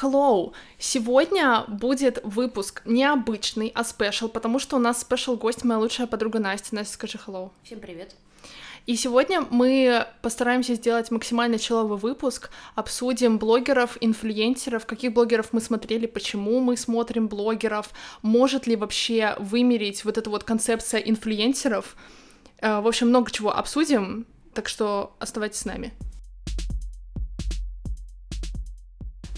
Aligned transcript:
hello! 0.00 0.52
Сегодня 0.78 1.64
будет 1.66 2.20
выпуск 2.22 2.82
необычный, 2.84 3.72
а 3.74 3.84
special, 3.84 4.28
потому 4.28 4.58
что 4.58 4.76
у 4.76 4.78
нас 4.78 5.00
special 5.00 5.36
гость 5.36 5.64
моя 5.64 5.80
лучшая 5.80 6.06
подруга 6.06 6.38
Настя. 6.38 6.74
Настя, 6.74 6.94
скажи 6.94 7.18
hello. 7.26 7.50
Всем 7.64 7.80
привет. 7.80 8.14
И 8.86 8.96
сегодня 8.96 9.42
мы 9.50 10.06
постараемся 10.22 10.74
сделать 10.74 11.10
максимально 11.10 11.58
chill 11.58 11.80
овый 11.80 11.98
выпуск, 11.98 12.50
обсудим 12.74 13.38
блогеров, 13.38 13.98
инфлюенсеров, 14.00 14.86
каких 14.86 15.12
блогеров 15.12 15.52
мы 15.52 15.60
смотрели, 15.60 16.06
почему 16.06 16.60
мы 16.60 16.76
смотрим 16.76 17.28
блогеров, 17.28 17.90
может 18.22 18.66
ли 18.66 18.76
вообще 18.76 19.36
вымереть 19.38 20.04
вот 20.04 20.16
эта 20.16 20.30
вот 20.30 20.44
концепция 20.44 21.00
инфлюенсеров. 21.00 21.96
Э, 22.60 22.80
в 22.80 22.86
общем, 22.86 23.08
много 23.08 23.30
чего 23.30 23.54
обсудим, 23.54 24.26
так 24.54 24.68
что 24.68 25.14
оставайтесь 25.18 25.60
с 25.60 25.64
нами. 25.66 25.92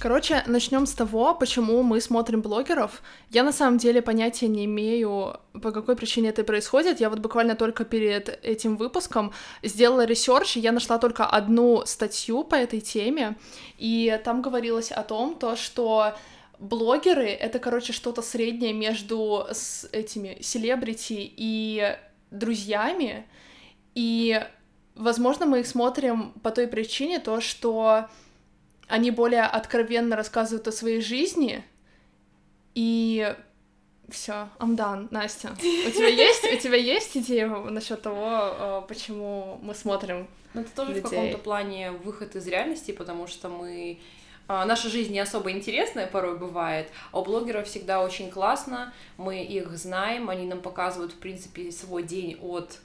Короче, 0.00 0.42
начнем 0.46 0.86
с 0.86 0.94
того, 0.94 1.34
почему 1.34 1.82
мы 1.82 2.00
смотрим 2.00 2.40
блогеров. 2.40 3.02
Я 3.28 3.42
на 3.42 3.52
самом 3.52 3.76
деле 3.76 4.00
понятия 4.00 4.48
не 4.48 4.64
имею, 4.64 5.38
по 5.52 5.72
какой 5.72 5.94
причине 5.94 6.30
это 6.30 6.42
происходит. 6.42 7.00
Я 7.00 7.10
вот 7.10 7.18
буквально 7.18 7.54
только 7.54 7.84
перед 7.84 8.42
этим 8.42 8.78
выпуском 8.78 9.34
сделала 9.62 10.06
research, 10.06 10.56
и 10.56 10.60
я 10.60 10.72
нашла 10.72 10.98
только 10.98 11.26
одну 11.26 11.84
статью 11.84 12.44
по 12.44 12.54
этой 12.54 12.80
теме, 12.80 13.36
и 13.76 14.18
там 14.24 14.40
говорилось 14.40 14.90
о 14.90 15.02
том, 15.02 15.34
то, 15.34 15.54
что 15.54 16.14
блогеры— 16.58 17.28
это, 17.40 17.58
короче, 17.58 17.92
что-то 17.92 18.22
среднее 18.22 18.72
между 18.72 19.46
с 19.52 19.86
этими 19.92 20.38
селебрити 20.40 21.30
и 21.36 21.94
друзьями, 22.30 23.26
и, 23.94 24.40
возможно, 24.94 25.44
мы 25.44 25.60
их 25.60 25.66
смотрим 25.66 26.32
по 26.42 26.50
той 26.50 26.68
причине, 26.68 27.18
то, 27.18 27.42
что 27.42 28.08
они 28.90 29.10
более 29.10 29.42
откровенно 29.42 30.16
рассказывают 30.16 30.68
о 30.68 30.72
своей 30.72 31.00
жизни, 31.00 31.64
и 32.74 33.34
все, 34.08 34.48
I'm 34.58 34.76
done, 34.76 35.08
Настя. 35.10 35.50
У 35.58 35.90
тебя 35.90 36.08
есть, 36.08 36.44
у 36.44 36.56
тебя 36.56 36.76
есть 36.76 37.16
идея 37.16 37.48
насчет 37.48 38.02
того, 38.02 38.26
э, 38.28 38.82
почему 38.88 39.58
мы 39.62 39.74
смотрим? 39.74 40.28
Ну, 40.54 40.62
это 40.62 40.70
тоже 40.74 40.94
людей? 40.94 41.02
в 41.02 41.10
каком-то 41.10 41.38
плане 41.38 41.92
выход 41.92 42.34
из 42.36 42.46
реальности, 42.46 42.90
потому 42.90 43.26
что 43.26 43.48
мы 43.48 44.00
а, 44.52 44.64
Наша 44.64 44.88
жизнь 44.88 45.12
не 45.12 45.20
особо 45.20 45.52
интересная 45.52 46.08
порой 46.08 46.36
бывает, 46.36 46.88
а 47.12 47.20
у 47.20 47.24
блогеров 47.24 47.68
всегда 47.68 48.02
очень 48.02 48.32
классно, 48.32 48.92
мы 49.16 49.44
их 49.44 49.70
знаем, 49.78 50.28
они 50.28 50.44
нам 50.44 50.60
показывают, 50.60 51.12
в 51.12 51.18
принципе, 51.18 51.70
свой 51.70 52.02
день 52.02 52.36
от 52.42 52.78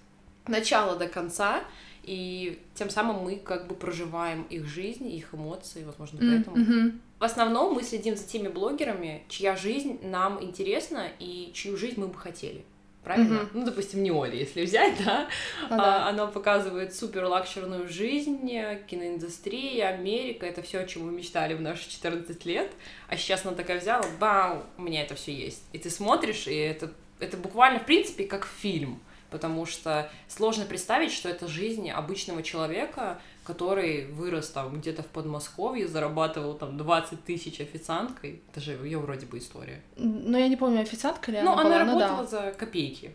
начала 0.45 0.95
до 0.95 1.07
конца, 1.07 1.63
и 2.05 2.59
тем 2.75 2.89
самым 2.89 3.23
мы 3.23 3.37
как 3.37 3.67
бы 3.67 3.75
проживаем 3.75 4.43
их 4.43 4.65
жизнь, 4.65 5.07
их 5.07 5.33
эмоции, 5.33 5.83
возможно, 5.83 6.19
поэтому. 6.19 6.57
Mm-hmm. 6.57 6.99
В 7.19 7.23
основном 7.23 7.73
мы 7.73 7.83
следим 7.83 8.15
за 8.15 8.25
теми 8.25 8.47
блогерами, 8.47 9.23
чья 9.29 9.55
жизнь 9.55 9.99
нам 10.03 10.43
интересна 10.43 11.07
и 11.19 11.51
чью 11.53 11.77
жизнь 11.77 11.99
мы 11.99 12.07
бы 12.07 12.17
хотели. 12.17 12.63
Правильно? 13.05 13.43
Мгм. 13.43 13.49
Ну, 13.53 13.65
допустим, 13.65 14.01
не 14.01 14.09
Оли, 14.09 14.35
если 14.35 14.65
взять, 14.65 14.97
да? 15.05 15.27
Да. 15.69 16.07
А, 16.07 16.09
Она 16.09 16.25
показывает 16.25 16.95
супер 16.95 17.25
лакшерную 17.25 17.87
жизнь, 17.87 18.49
киноиндустрия, 18.87 19.89
Америка, 19.89 20.47
это 20.47 20.63
все, 20.63 20.79
о 20.79 20.85
чем 20.87 21.05
мы 21.05 21.11
мечтали 21.11 21.53
в 21.53 21.61
наши 21.61 21.87
14 21.87 22.45
лет. 22.45 22.71
А 23.07 23.15
сейчас 23.15 23.45
она 23.45 23.55
такая 23.55 23.79
взяла, 23.79 24.03
бау, 24.19 24.63
у 24.77 24.81
меня 24.81 25.03
это 25.03 25.13
все 25.13 25.31
есть. 25.31 25.63
И 25.71 25.77
ты 25.77 25.91
смотришь, 25.91 26.47
и 26.47 26.55
это, 26.55 26.91
это 27.19 27.37
буквально, 27.37 27.79
в 27.79 27.85
принципе, 27.85 28.25
как 28.25 28.47
фильм. 28.47 28.99
Потому 29.31 29.65
что 29.65 30.09
сложно 30.27 30.65
представить, 30.65 31.11
что 31.11 31.27
это 31.29 31.47
жизнь 31.47 31.89
обычного 31.89 32.41
человека, 32.43 33.19
который 33.43 34.05
вырос 34.07 34.49
там 34.49 34.79
где-то 34.79 35.03
в 35.03 35.07
Подмосковье, 35.07 35.87
зарабатывал 35.87 36.53
там 36.55 36.77
20 36.77 37.23
тысяч 37.25 37.59
официанткой. 37.59 38.41
Это 38.51 38.61
же 38.61 38.73
ее 38.73 38.99
вроде 38.99 39.25
бы 39.25 39.37
история. 39.37 39.81
Но 39.97 40.37
я 40.37 40.47
не 40.47 40.55
помню, 40.55 40.81
официантка 40.81 41.31
ли 41.31 41.41
Ну, 41.41 41.51
она 41.53 41.61
она 41.61 41.69
была, 41.69 41.85
ну 41.93 41.99
да. 41.99 42.07
работала 42.09 42.27
за 42.27 42.51
копейки. 42.53 43.13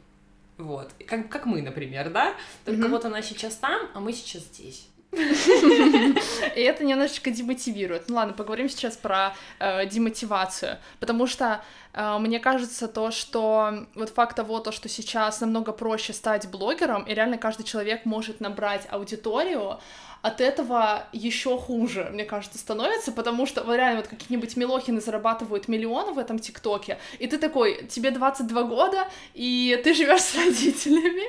Вот. 0.58 0.90
Как, 1.06 1.28
как 1.30 1.46
мы, 1.46 1.62
например, 1.62 2.10
да? 2.10 2.34
Только 2.64 2.82
Мгм. 2.82 2.90
вот 2.90 3.04
она 3.06 3.22
сейчас 3.22 3.56
там, 3.56 3.88
а 3.94 4.00
мы 4.00 4.12
сейчас 4.12 4.42
здесь. 4.42 4.86
И 5.12 6.60
это 6.60 6.84
немножечко 6.84 7.30
демотивирует. 7.30 8.08
Ну 8.08 8.16
ладно, 8.16 8.32
поговорим 8.32 8.68
сейчас 8.68 8.96
про 8.96 9.34
э, 9.58 9.86
демотивацию, 9.86 10.78
потому 11.00 11.26
что 11.26 11.62
э, 11.92 12.18
мне 12.18 12.38
кажется 12.38 12.86
то, 12.86 13.10
что 13.10 13.86
вот 13.94 14.10
факт 14.10 14.36
того, 14.36 14.60
то, 14.60 14.70
что 14.70 14.88
сейчас 14.88 15.40
намного 15.40 15.72
проще 15.72 16.12
стать 16.12 16.48
блогером, 16.48 17.02
и 17.02 17.14
реально 17.14 17.38
каждый 17.38 17.64
человек 17.64 18.04
может 18.04 18.40
набрать 18.40 18.86
аудиторию, 18.90 19.78
от 20.22 20.40
этого 20.40 21.06
еще 21.12 21.56
хуже, 21.58 22.10
мне 22.12 22.24
кажется, 22.24 22.58
становится, 22.58 23.10
потому 23.10 23.46
что 23.46 23.62
вот 23.64 23.74
реально 23.74 24.00
вот 24.00 24.08
какие-нибудь 24.08 24.56
Милохины 24.56 25.00
зарабатывают 25.00 25.66
миллионы 25.68 26.12
в 26.12 26.18
этом 26.18 26.38
ТикТоке, 26.38 26.98
и 27.18 27.26
ты 27.26 27.38
такой, 27.38 27.86
тебе 27.86 28.10
22 28.10 28.62
года, 28.64 29.08
и 29.32 29.80
ты 29.82 29.94
живешь 29.94 30.20
с 30.20 30.34
родителями, 30.34 31.24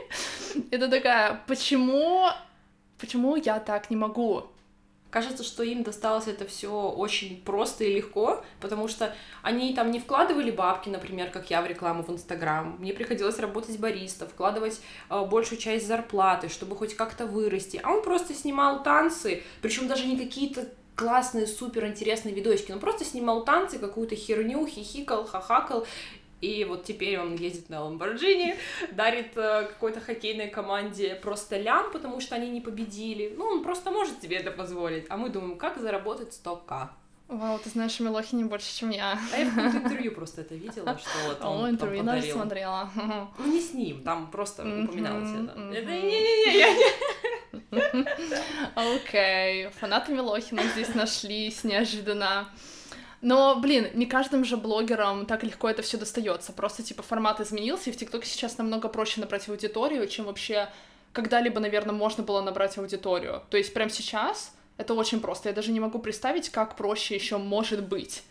ты 0.70 0.88
такая, 0.90 1.42
почему, 1.48 2.28
почему 3.02 3.36
я 3.36 3.60
так 3.60 3.90
не 3.90 3.98
могу? 3.98 4.46
Кажется, 5.10 5.44
что 5.44 5.62
им 5.64 5.84
досталось 5.84 6.28
это 6.28 6.48
все 6.48 6.72
очень 6.72 7.42
просто 7.44 7.84
и 7.84 7.94
легко, 7.94 8.46
потому 8.62 8.88
что 8.88 9.14
они 9.42 9.74
там 9.74 9.92
не 9.92 10.00
вкладывали 10.00 10.52
бабки, 10.52 10.88
например, 10.88 11.32
как 11.32 11.50
я 11.50 11.62
в 11.62 11.68
рекламу 11.68 12.04
в 12.04 12.10
Инстаграм. 12.10 12.78
Мне 12.80 12.94
приходилось 12.94 13.38
работать 13.40 13.78
бариста, 13.78 14.26
вкладывать 14.26 14.80
э, 15.10 15.26
большую 15.26 15.60
часть 15.60 15.86
зарплаты, 15.86 16.48
чтобы 16.48 16.78
хоть 16.78 16.96
как-то 16.96 17.26
вырасти. 17.26 17.82
А 17.84 17.92
он 17.92 18.04
просто 18.04 18.34
снимал 18.34 18.84
танцы, 18.84 19.44
причем 19.62 19.90
даже 19.90 20.06
не 20.06 20.18
какие-то 20.18 20.70
классные, 20.96 21.48
супер 21.48 21.88
интересные 21.88 22.34
видосики, 22.34 22.72
он 22.72 22.80
просто 22.80 23.04
снимал 23.04 23.44
танцы, 23.44 23.80
какую-то 23.80 24.16
херню, 24.16 24.66
хихикал, 24.68 25.26
хахакал, 25.26 25.86
и 26.42 26.66
вот 26.66 26.84
теперь 26.84 27.20
он 27.20 27.36
ездит 27.36 27.70
на 27.70 27.84
Ламборджини, 27.84 28.56
дарит 28.92 29.38
э, 29.38 29.68
какой-то 29.68 30.02
хоккейной 30.02 30.50
команде 30.50 31.16
просто 31.16 31.58
лям, 31.58 31.92
потому 31.92 32.20
что 32.20 32.36
они 32.36 32.50
не 32.50 32.62
победили. 32.62 33.34
Ну, 33.38 33.46
он 33.46 33.64
просто 33.64 33.92
может 33.92 34.22
себе 34.22 34.38
это 34.38 34.52
позволить. 34.52 35.06
А 35.10 35.18
мы 35.18 35.30
думаем, 35.30 35.58
как 35.58 35.78
заработать 35.78 36.40
100к. 36.44 36.90
Вау, 37.28 37.60
ты 37.60 37.70
знаешь 37.70 37.98
о 38.02 38.04
Милохине 38.04 38.44
больше, 38.44 38.76
чем 38.76 38.90
я. 38.90 39.18
А 39.34 39.38
я 39.38 39.46
в 39.46 39.56
каком-то 39.56 39.78
интервью 39.86 40.12
просто 40.12 40.42
это 40.42 40.56
видела, 40.56 40.98
что 40.98 41.30
вот 41.30 41.42
он 41.42 41.58
О, 41.58 41.62
там 41.62 41.70
интервью 41.70 42.04
даже 42.04 42.18
подарил. 42.18 42.36
смотрела. 42.36 42.90
Ну, 43.38 43.52
не 43.52 43.62
с 43.62 43.74
ним, 43.74 44.04
там 44.04 44.30
просто 44.30 44.64
упоминалось 44.64 45.30
это. 45.30 45.52
Это 45.74 45.92
не-не-не, 45.92 46.60
я 46.60 46.74
не... 46.74 46.86
Окей, 48.76 49.70
фанаты 49.70 50.12
Милохина 50.12 50.64
здесь 50.74 50.94
нашлись 50.94 51.64
неожиданно. 51.64 52.50
Но, 53.22 53.56
блин, 53.56 53.88
не 53.94 54.08
каждым 54.08 54.44
же 54.44 54.58
блогерам 54.58 55.26
так 55.28 55.44
легко 55.44 55.70
это 55.70 55.84
все 55.84 55.98
достается. 55.98 56.54
Просто, 56.54 56.82
типа, 56.82 57.04
формат 57.04 57.40
изменился, 57.40 57.90
и 57.90 57.94
в 57.94 57.98
ТикТоке 57.98 58.28
сейчас 58.28 58.58
намного 58.58 58.88
проще 58.88 59.22
набрать 59.22 59.48
аудиторию, 59.48 60.08
чем 60.08 60.26
вообще 60.26 60.70
когда-либо, 61.14 61.60
наверное, 61.60 61.94
можно 61.94 62.24
было 62.24 62.42
набрать 62.42 62.78
аудиторию. 62.78 63.44
То 63.50 63.58
есть 63.58 63.74
прямо 63.74 63.92
сейчас 63.92 64.54
это 64.78 64.94
очень 64.96 65.20
просто. 65.20 65.50
Я 65.50 65.56
даже 65.56 65.72
не 65.72 65.80
могу 65.80 66.00
представить, 66.00 66.50
как 66.50 66.76
проще 66.76 67.16
еще 67.16 67.38
может 67.38 67.88
быть. 67.88 68.24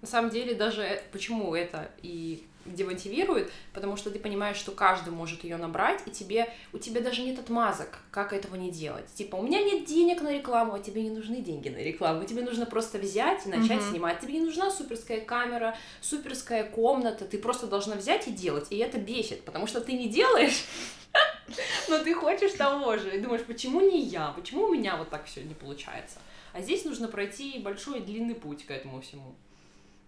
На 0.00 0.08
самом 0.08 0.30
деле, 0.30 0.54
даже 0.54 0.82
э- 0.82 1.02
почему 1.12 1.54
это 1.54 1.90
и 2.02 2.44
демотивирует, 2.66 3.50
потому 3.72 3.96
что 3.96 4.10
ты 4.10 4.18
понимаешь, 4.18 4.56
что 4.56 4.72
каждый 4.72 5.10
может 5.12 5.44
ее 5.44 5.56
набрать, 5.56 6.00
и 6.06 6.10
тебе, 6.10 6.52
у 6.72 6.78
тебя 6.78 7.00
даже 7.00 7.22
нет 7.22 7.38
отмазок, 7.38 7.98
как 8.10 8.32
этого 8.32 8.56
не 8.56 8.70
делать. 8.70 9.06
Типа, 9.14 9.36
у 9.36 9.42
меня 9.42 9.62
нет 9.62 9.84
денег 9.84 10.22
на 10.22 10.32
рекламу, 10.32 10.74
а 10.74 10.78
тебе 10.78 11.02
не 11.02 11.10
нужны 11.10 11.40
деньги 11.40 11.68
на 11.68 11.78
рекламу, 11.78 12.24
тебе 12.24 12.42
нужно 12.42 12.66
просто 12.66 12.98
взять 12.98 13.46
и 13.46 13.48
начать 13.48 13.82
Мгм. 13.82 13.90
снимать. 13.90 14.20
Тебе 14.20 14.34
не 14.34 14.40
нужна 14.40 14.70
суперская 14.70 15.20
камера, 15.20 15.76
суперская 16.00 16.64
комната, 16.64 17.24
ты 17.24 17.38
просто 17.38 17.66
должна 17.66 17.96
взять 17.96 18.28
и 18.28 18.30
делать, 18.30 18.66
и 18.70 18.78
это 18.78 18.98
бесит, 18.98 19.44
потому 19.44 19.66
что 19.66 19.80
ты 19.80 19.92
не 19.92 20.08
делаешь, 20.08 20.64
но 21.88 21.98
ты 21.98 22.14
хочешь 22.14 22.52
того 22.52 22.96
же, 22.96 23.16
и 23.16 23.20
думаешь, 23.20 23.44
почему 23.44 23.80
не 23.80 24.02
я, 24.02 24.28
почему 24.28 24.64
у 24.64 24.72
меня 24.74 24.96
вот 24.96 25.10
так 25.10 25.26
все 25.26 25.42
не 25.42 25.54
получается. 25.54 26.18
А 26.52 26.60
здесь 26.60 26.84
нужно 26.84 27.08
пройти 27.08 27.58
большой 27.58 27.98
и 27.98 28.02
длинный 28.02 28.34
путь 28.34 28.64
к 28.64 28.70
этому 28.70 29.00
всему. 29.00 29.34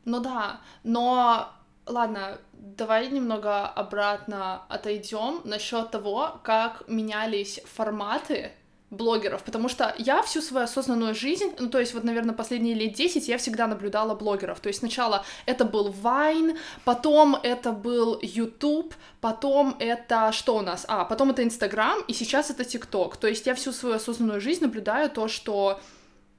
Ну 0.04 0.20
да, 0.20 0.60
но 0.84 1.52
ладно, 1.86 2.38
давай 2.52 3.08
немного 3.08 3.66
обратно 3.66 4.62
отойдем 4.68 5.40
насчет 5.44 5.90
того, 5.90 6.40
как 6.42 6.88
менялись 6.88 7.60
форматы 7.64 8.52
блогеров, 8.90 9.42
потому 9.42 9.68
что 9.68 9.94
я 9.98 10.22
всю 10.22 10.40
свою 10.40 10.64
осознанную 10.64 11.14
жизнь, 11.14 11.52
ну, 11.58 11.68
то 11.68 11.80
есть 11.80 11.92
вот, 11.92 12.04
наверное, 12.04 12.34
последние 12.34 12.74
лет 12.74 12.92
10 12.92 13.26
я 13.26 13.36
всегда 13.36 13.66
наблюдала 13.66 14.14
блогеров, 14.14 14.60
то 14.60 14.68
есть 14.68 14.78
сначала 14.78 15.24
это 15.44 15.64
был 15.64 15.90
Vine, 15.90 16.56
потом 16.84 17.36
это 17.42 17.72
был 17.72 18.18
YouTube, 18.22 18.94
потом 19.20 19.74
это 19.80 20.30
что 20.30 20.56
у 20.56 20.62
нас? 20.62 20.84
А, 20.88 21.04
потом 21.04 21.30
это 21.30 21.42
Instagram, 21.42 22.02
и 22.06 22.12
сейчас 22.12 22.50
это 22.50 22.62
TikTok, 22.62 23.18
то 23.18 23.26
есть 23.26 23.46
я 23.46 23.54
всю 23.56 23.72
свою 23.72 23.96
осознанную 23.96 24.40
жизнь 24.40 24.62
наблюдаю 24.62 25.10
то, 25.10 25.26
что 25.26 25.80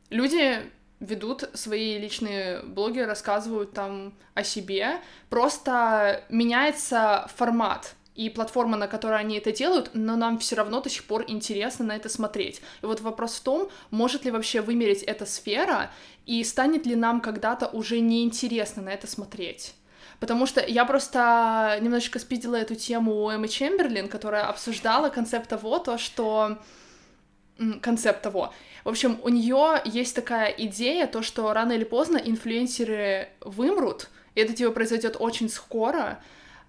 люди 0.09 0.71
ведут 0.99 1.49
свои 1.53 1.97
личные 1.99 2.61
блоги, 2.63 2.99
рассказывают 2.99 3.73
там 3.73 4.13
о 4.33 4.44
себе, 4.44 4.99
просто 5.29 6.23
меняется 6.29 7.29
формат. 7.35 7.95
и 8.17 8.29
платформа, 8.29 8.77
на 8.77 8.88
которой 8.88 9.19
они 9.19 9.38
это 9.38 9.51
делают, 9.51 9.91
но 9.94 10.15
нам 10.15 10.39
все 10.39 10.55
равно 10.55 10.81
до 10.81 10.89
сих 10.89 11.05
пор 11.05 11.23
интересно 11.27 11.85
на 11.85 11.95
это 11.95 12.09
смотреть. 12.09 12.61
И 12.81 12.85
вот 12.85 12.99
вопрос 12.99 13.35
в 13.35 13.41
том, 13.41 13.69
может 13.91 14.25
ли 14.25 14.31
вообще 14.31 14.61
вымереть 14.61 15.03
эта 15.03 15.25
сфера, 15.27 15.91
и 16.25 16.44
станет 16.44 16.85
ли 16.88 16.95
нам 16.95 17.21
когда-то 17.21 17.67
уже 17.67 17.99
неинтересно 17.99 18.81
на 18.81 18.89
это 18.89 19.05
смотреть. 19.07 19.75
Потому 20.19 20.47
что 20.47 20.65
я 20.65 20.83
просто 20.85 21.77
немножечко 21.79 22.17
спидила 22.17 22.55
эту 22.55 22.73
тему 22.73 23.23
у 23.23 23.29
Эммы 23.29 23.47
Чемберлин, 23.47 24.09
которая 24.09 24.45
обсуждала 24.47 25.09
концепт 25.09 25.47
того, 25.47 25.77
то, 25.77 25.99
что 25.99 26.57
концепт 27.81 28.21
того. 28.21 28.54
В 28.83 28.89
общем, 28.89 29.19
у 29.24 29.30
нее 29.30 29.81
есть 29.86 30.15
такая 30.15 30.50
идея, 30.50 31.07
то, 31.07 31.21
что 31.21 31.51
рано 31.54 31.74
или 31.74 31.83
поздно 31.83 32.18
инфлюенсеры 32.18 33.30
вымрут, 33.42 34.09
и 34.36 34.42
это 34.42 34.54
типа 34.54 34.71
произойдет 34.71 35.18
очень 35.19 35.50
скоро, 35.50 36.19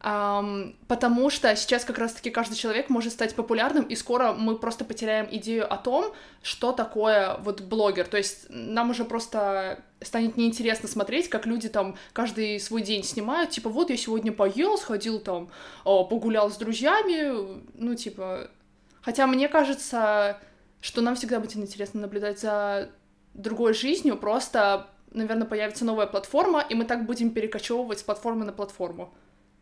Um, 0.01 0.77
потому 0.87 1.29
что 1.29 1.57
сейчас 1.57 1.85
как 1.85 1.99
раз-таки 1.99 2.31
каждый 2.31 2.55
человек 2.55 2.89
может 2.89 3.13
стать 3.13 3.35
популярным, 3.35 3.83
и 3.83 3.97
скоро 3.97 4.33
мы 4.33 4.57
просто 4.57 4.85
потеряем 4.85 5.27
идею 5.29 5.73
о 5.73 5.77
том, 5.77 6.15
что 6.41 6.71
такое 6.71 7.37
вот 7.39 7.63
блогер. 7.63 8.07
То 8.07 8.17
есть 8.17 8.47
нам 8.49 8.91
уже 8.91 9.05
просто 9.05 9.83
станет 10.01 10.37
неинтересно 10.37 10.89
смотреть, 10.89 11.29
как 11.29 11.47
люди 11.47 11.69
там 11.69 11.97
каждый 12.13 12.61
свой 12.61 12.83
день 12.83 13.03
снимают, 13.03 13.51
типа, 13.51 13.71
вот 13.71 13.91
я 13.91 13.97
сегодня 13.97 14.31
поел, 14.31 14.79
сходил 14.79 15.19
там, 15.19 15.49
погулял 15.83 16.51
с 16.51 16.57
друзьями, 16.57 17.61
ну, 17.75 17.95
типа... 17.97 18.51
Хотя 19.01 19.27
мне 19.27 19.49
кажется, 19.49 20.39
что 20.81 21.01
нам 21.01 21.17
всегда 21.17 21.41
будет 21.41 21.57
интересно 21.57 22.01
наблюдать 22.01 22.41
за 22.41 22.91
другой 23.35 23.75
жизнью, 23.75 24.17
просто, 24.17 24.89
наверное, 25.11 25.47
появится 25.47 25.85
новая 25.85 26.07
платформа, 26.07 26.65
и 26.69 26.75
мы 26.75 26.85
так 26.85 27.07
будем 27.07 27.31
перекочевывать 27.31 28.01
с 28.01 28.03
платформы 28.03 28.45
на 28.45 28.53
платформу. 28.53 29.13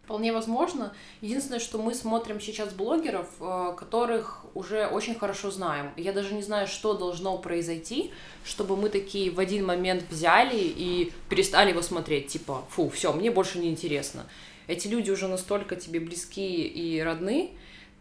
Вполне 0.07 0.33
возможно. 0.33 0.93
Единственное, 1.21 1.59
что 1.59 1.79
мы 1.79 1.93
смотрим 1.93 2.41
сейчас 2.41 2.73
блогеров, 2.73 3.27
э, 3.41 3.75
которых 3.77 4.47
уже 4.55 4.87
очень 4.87 5.17
хорошо 5.17 5.51
знаем. 5.51 5.91
Я 5.97 6.13
даже 6.13 6.33
не 6.33 6.43
знаю, 6.43 6.69
что 6.69 6.95
должно 6.95 7.37
произойти, 7.39 8.13
чтобы 8.45 8.77
мы 8.77 8.89
такие 8.89 9.33
в 9.33 9.41
один 9.41 9.67
момент 9.67 10.05
взяли 10.09 10.59
и 10.59 11.13
перестали 11.29 11.71
его 11.71 11.83
смотреть. 11.83 12.29
Типа, 12.29 12.65
фу, 12.71 12.89
все, 12.89 13.13
мне 13.13 13.33
больше 13.33 13.59
не 13.59 13.69
интересно. 13.69 14.27
Эти 14.69 14.87
люди 14.87 15.11
уже 15.11 15.27
настолько 15.27 15.75
тебе 15.75 15.99
близки 15.99 16.63
и 16.63 17.01
родны, 17.03 17.51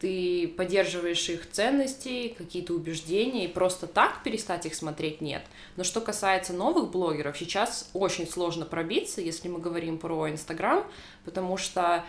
ты 0.06 0.48
поддерживаешь 0.48 1.28
их 1.30 1.50
ценности, 1.50 2.36
какие-то 2.38 2.74
убеждения, 2.74 3.46
и 3.46 3.48
просто 3.48 3.88
так 3.88 4.22
перестать 4.22 4.68
их 4.68 4.76
смотреть 4.76 5.20
нет. 5.20 5.42
Но 5.78 5.84
что 5.84 6.00
касается 6.00 6.54
новых 6.54 6.92
блогеров, 6.92 7.36
сейчас 7.36 7.90
очень 7.94 8.28
сложно 8.28 8.66
пробиться, 8.66 9.20
если 9.20 9.48
мы 9.48 9.58
говорим 9.58 9.98
про 9.98 10.30
Инстаграм, 10.30 10.86
потому 11.24 11.58
что 11.58 12.04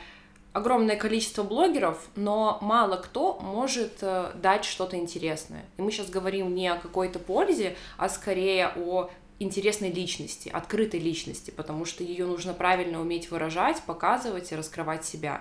огромное 0.52 0.96
количество 0.96 1.43
блогеров, 1.43 2.06
но 2.16 2.58
мало 2.60 2.96
кто 2.96 3.38
может 3.40 4.02
э, 4.02 4.32
дать 4.34 4.66
что-то 4.66 4.99
интересное. 4.99 5.64
И 5.78 5.81
мы 5.81 5.90
сейчас 5.90 6.10
говорим 6.10 6.54
не 6.54 6.69
о 6.69 6.76
какой-то 6.76 7.19
пользе, 7.19 7.76
а 7.96 8.10
скорее 8.10 8.75
о 8.76 9.08
интересной 9.38 9.90
личности, 9.90 10.50
открытой 10.50 11.00
личности, 11.00 11.50
потому 11.50 11.87
что 11.87 12.04
ее 12.04 12.26
нужно 12.26 12.52
правильно 12.52 13.00
уметь 13.00 13.31
выражать, 13.31 13.81
показывать 13.84 14.52
и 14.52 14.54
раскрывать 14.54 15.06
себя. 15.06 15.40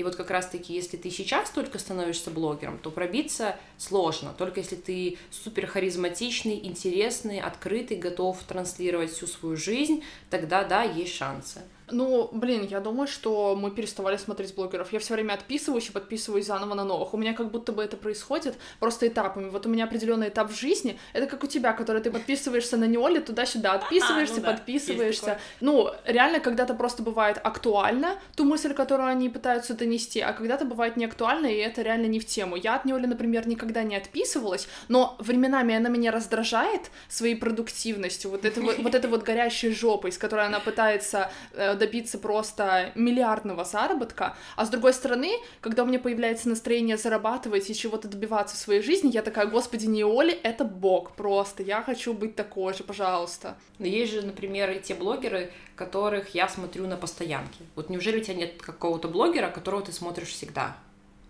И 0.00 0.02
вот 0.02 0.16
как 0.16 0.30
раз-таки, 0.30 0.72
если 0.72 0.96
ты 0.96 1.10
сейчас 1.10 1.50
только 1.50 1.78
становишься 1.78 2.30
блогером, 2.30 2.78
то 2.78 2.90
пробиться 2.90 3.56
сложно. 3.76 4.32
Только 4.32 4.60
если 4.60 4.76
ты 4.76 5.18
супер 5.30 5.66
харизматичный, 5.66 6.58
интересный, 6.66 7.38
открытый, 7.38 7.98
готов 7.98 8.42
транслировать 8.44 9.12
всю 9.12 9.26
свою 9.26 9.58
жизнь, 9.58 10.02
тогда 10.30 10.64
да, 10.64 10.84
есть 10.84 11.14
шансы. 11.14 11.60
Ну, 11.90 12.28
блин, 12.32 12.66
я 12.68 12.80
думаю, 12.80 13.06
что 13.06 13.56
мы 13.56 13.70
переставали 13.70 14.16
смотреть 14.16 14.54
блогеров. 14.54 14.92
Я 14.92 14.98
все 14.98 15.14
время 15.14 15.34
отписываюсь 15.34 15.88
и 15.88 15.92
подписываюсь 15.92 16.46
заново 16.46 16.74
на 16.74 16.84
новых. 16.84 17.14
У 17.14 17.16
меня 17.16 17.32
как 17.34 17.50
будто 17.50 17.72
бы 17.72 17.82
это 17.82 17.96
происходит 17.96 18.56
просто 18.78 19.08
этапами. 19.08 19.48
Вот 19.48 19.66
у 19.66 19.68
меня 19.68 19.84
определенный 19.84 20.28
этап 20.28 20.50
в 20.50 20.58
жизни. 20.58 20.98
Это 21.12 21.26
как 21.26 21.44
у 21.44 21.46
тебя, 21.46 21.72
который 21.72 22.02
ты 22.02 22.10
подписываешься 22.10 22.76
на 22.76 22.84
Неоле, 22.84 23.20
туда-сюда, 23.20 23.72
отписываешься, 23.72 24.36
а, 24.36 24.40
ну 24.40 24.42
да, 24.42 24.52
подписываешься. 24.52 25.38
Ну, 25.60 25.90
реально, 26.04 26.40
когда-то 26.40 26.74
просто 26.74 27.02
бывает 27.02 27.40
актуально 27.42 28.18
ту 28.36 28.44
мысль, 28.44 28.74
которую 28.74 29.08
они 29.08 29.28
пытаются 29.28 29.74
донести, 29.74 30.20
а 30.20 30.32
когда-то 30.32 30.64
бывает 30.64 30.96
не 30.96 31.04
актуально, 31.04 31.46
и 31.46 31.56
это 31.56 31.82
реально 31.82 32.06
не 32.06 32.20
в 32.20 32.26
тему. 32.26 32.56
Я 32.56 32.76
от 32.76 32.84
Неоли, 32.84 33.06
например, 33.06 33.46
никогда 33.48 33.82
не 33.82 33.96
отписывалась, 33.96 34.68
но 34.88 35.16
временами 35.18 35.74
она 35.74 35.88
меня 35.88 36.10
раздражает 36.10 36.90
своей 37.08 37.34
продуктивностью, 37.34 38.30
вот 38.30 38.44
это 38.44 38.60
вот, 38.60 38.78
вот 38.78 38.94
это 38.94 39.08
вот 39.08 39.22
горящей 39.22 39.72
жопой, 39.72 40.12
с 40.12 40.18
которой 40.18 40.46
она 40.46 40.60
пытается 40.60 41.30
э, 41.52 41.74
добиться 41.80 42.18
просто 42.18 42.92
миллиардного 42.94 43.64
заработка, 43.64 44.36
а 44.54 44.64
с 44.64 44.68
другой 44.68 44.92
стороны, 44.92 45.32
когда 45.60 45.82
у 45.82 45.86
меня 45.86 45.98
появляется 45.98 46.48
настроение 46.48 46.96
зарабатывать 46.96 47.68
и 47.68 47.74
чего-то 47.74 48.06
добиваться 48.06 48.54
в 48.54 48.58
своей 48.58 48.82
жизни, 48.82 49.10
я 49.10 49.22
такая, 49.22 49.46
господи, 49.46 49.86
не 49.86 50.04
Оли, 50.04 50.32
это 50.32 50.64
бог 50.64 51.16
просто, 51.16 51.64
я 51.64 51.82
хочу 51.82 52.12
быть 52.12 52.36
такой 52.36 52.74
же, 52.74 52.84
пожалуйста. 52.84 53.56
Но 53.78 53.86
есть 53.86 54.12
же, 54.12 54.22
например, 54.22 54.70
и 54.70 54.80
те 54.80 54.94
блогеры, 54.94 55.50
которых 55.74 56.34
я 56.34 56.48
смотрю 56.48 56.86
на 56.86 56.96
постоянке. 56.96 57.64
Вот 57.74 57.90
неужели 57.90 58.20
у 58.20 58.22
тебя 58.22 58.34
нет 58.34 58.62
какого-то 58.62 59.08
блогера, 59.08 59.50
которого 59.50 59.82
ты 59.82 59.92
смотришь 59.92 60.28
всегда? 60.28 60.76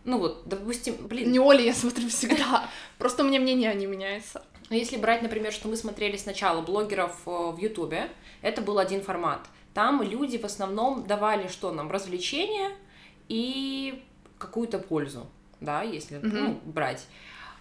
Ну 0.04 0.18
вот, 0.18 0.42
допустим, 0.46 0.96
блин... 1.06 1.30
Не 1.30 1.38
Оли 1.38 1.62
я 1.62 1.74
смотрю 1.74 2.08
всегда, 2.08 2.68
просто 2.98 3.22
у 3.22 3.26
меня 3.26 3.38
мнение 3.38 3.72
не 3.74 3.86
меняется. 3.86 4.42
Но 4.68 4.76
если 4.76 4.96
брать, 4.96 5.22
например, 5.22 5.52
что 5.52 5.68
мы 5.68 5.76
смотрели 5.76 6.16
сначала 6.16 6.60
блогеров 6.62 7.16
э, 7.26 7.30
в 7.30 7.58
Ютубе, 7.58 8.08
это 8.40 8.62
был 8.62 8.78
один 8.78 9.02
формат— 9.02 9.40
там 9.74 10.02
люди 10.02 10.36
в 10.36 10.44
основном 10.44 11.06
давали 11.06 11.48
что 11.48 11.72
нам? 11.72 11.90
Развлечения 11.90 12.70
и 13.28 14.02
какую-то 14.38 14.78
пользу, 14.78 15.26
да, 15.60 15.82
если 15.82 16.18
mm-hmm. 16.18 16.40
ну, 16.40 16.60
брать. 16.64 17.06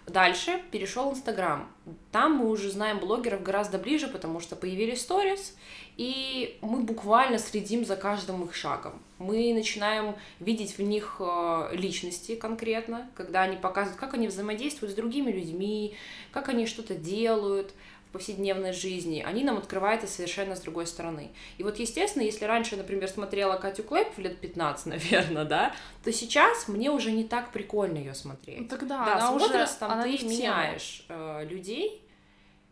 Дальше 0.06 0.60
перешел 0.72 1.12
Инстаграм. 1.12 1.70
Там 2.10 2.36
мы 2.36 2.48
уже 2.48 2.70
знаем 2.70 2.98
блогеров 2.98 3.42
гораздо 3.42 3.78
ближе, 3.78 4.08
потому 4.08 4.40
что 4.40 4.56
появились 4.56 5.02
сторис, 5.02 5.56
и 5.96 6.58
мы 6.62 6.80
буквально 6.80 7.38
следим 7.38 7.84
за 7.84 7.94
каждым 7.96 8.42
их 8.44 8.54
шагом. 8.54 9.00
Мы 9.18 9.52
начинаем 9.54 10.16
видеть 10.40 10.78
в 10.78 10.82
них 10.82 11.16
э, 11.20 11.68
личности 11.72 12.34
конкретно, 12.34 13.08
когда 13.14 13.42
они 13.42 13.56
показывают, 13.56 14.00
как 14.00 14.14
они 14.14 14.26
взаимодействуют 14.26 14.92
с 14.92 14.96
другими 14.96 15.30
людьми, 15.30 15.94
как 16.32 16.48
они 16.48 16.66
что-то 16.66 16.94
делают 16.94 17.72
повседневной 18.12 18.72
жизни, 18.72 19.24
они 19.26 19.44
нам 19.44 19.58
открываются 19.58 20.06
совершенно 20.06 20.56
с 20.56 20.60
другой 20.60 20.86
стороны. 20.86 21.30
И 21.58 21.62
вот, 21.62 21.78
естественно, 21.78 22.22
если 22.22 22.44
раньше, 22.44 22.76
например, 22.76 23.08
смотрела 23.08 23.56
Катю 23.56 23.82
Клэп 23.82 24.16
в 24.16 24.18
лет 24.18 24.38
15, 24.40 24.86
наверное, 24.86 25.44
да, 25.44 25.74
то 26.02 26.12
сейчас 26.12 26.68
мне 26.68 26.90
уже 26.90 27.12
не 27.12 27.24
так 27.24 27.52
прикольно 27.52 27.98
ее 27.98 28.14
смотреть. 28.14 28.60
Ну, 28.60 28.68
тогда 28.68 29.04
да, 29.04 29.16
она 29.16 29.28
с 29.28 29.30
возрастом 29.30 29.88
уже, 29.88 29.94
она 29.94 30.02
ты 30.04 30.24
меняешь 30.24 31.04
э, 31.08 31.46
людей 31.48 32.04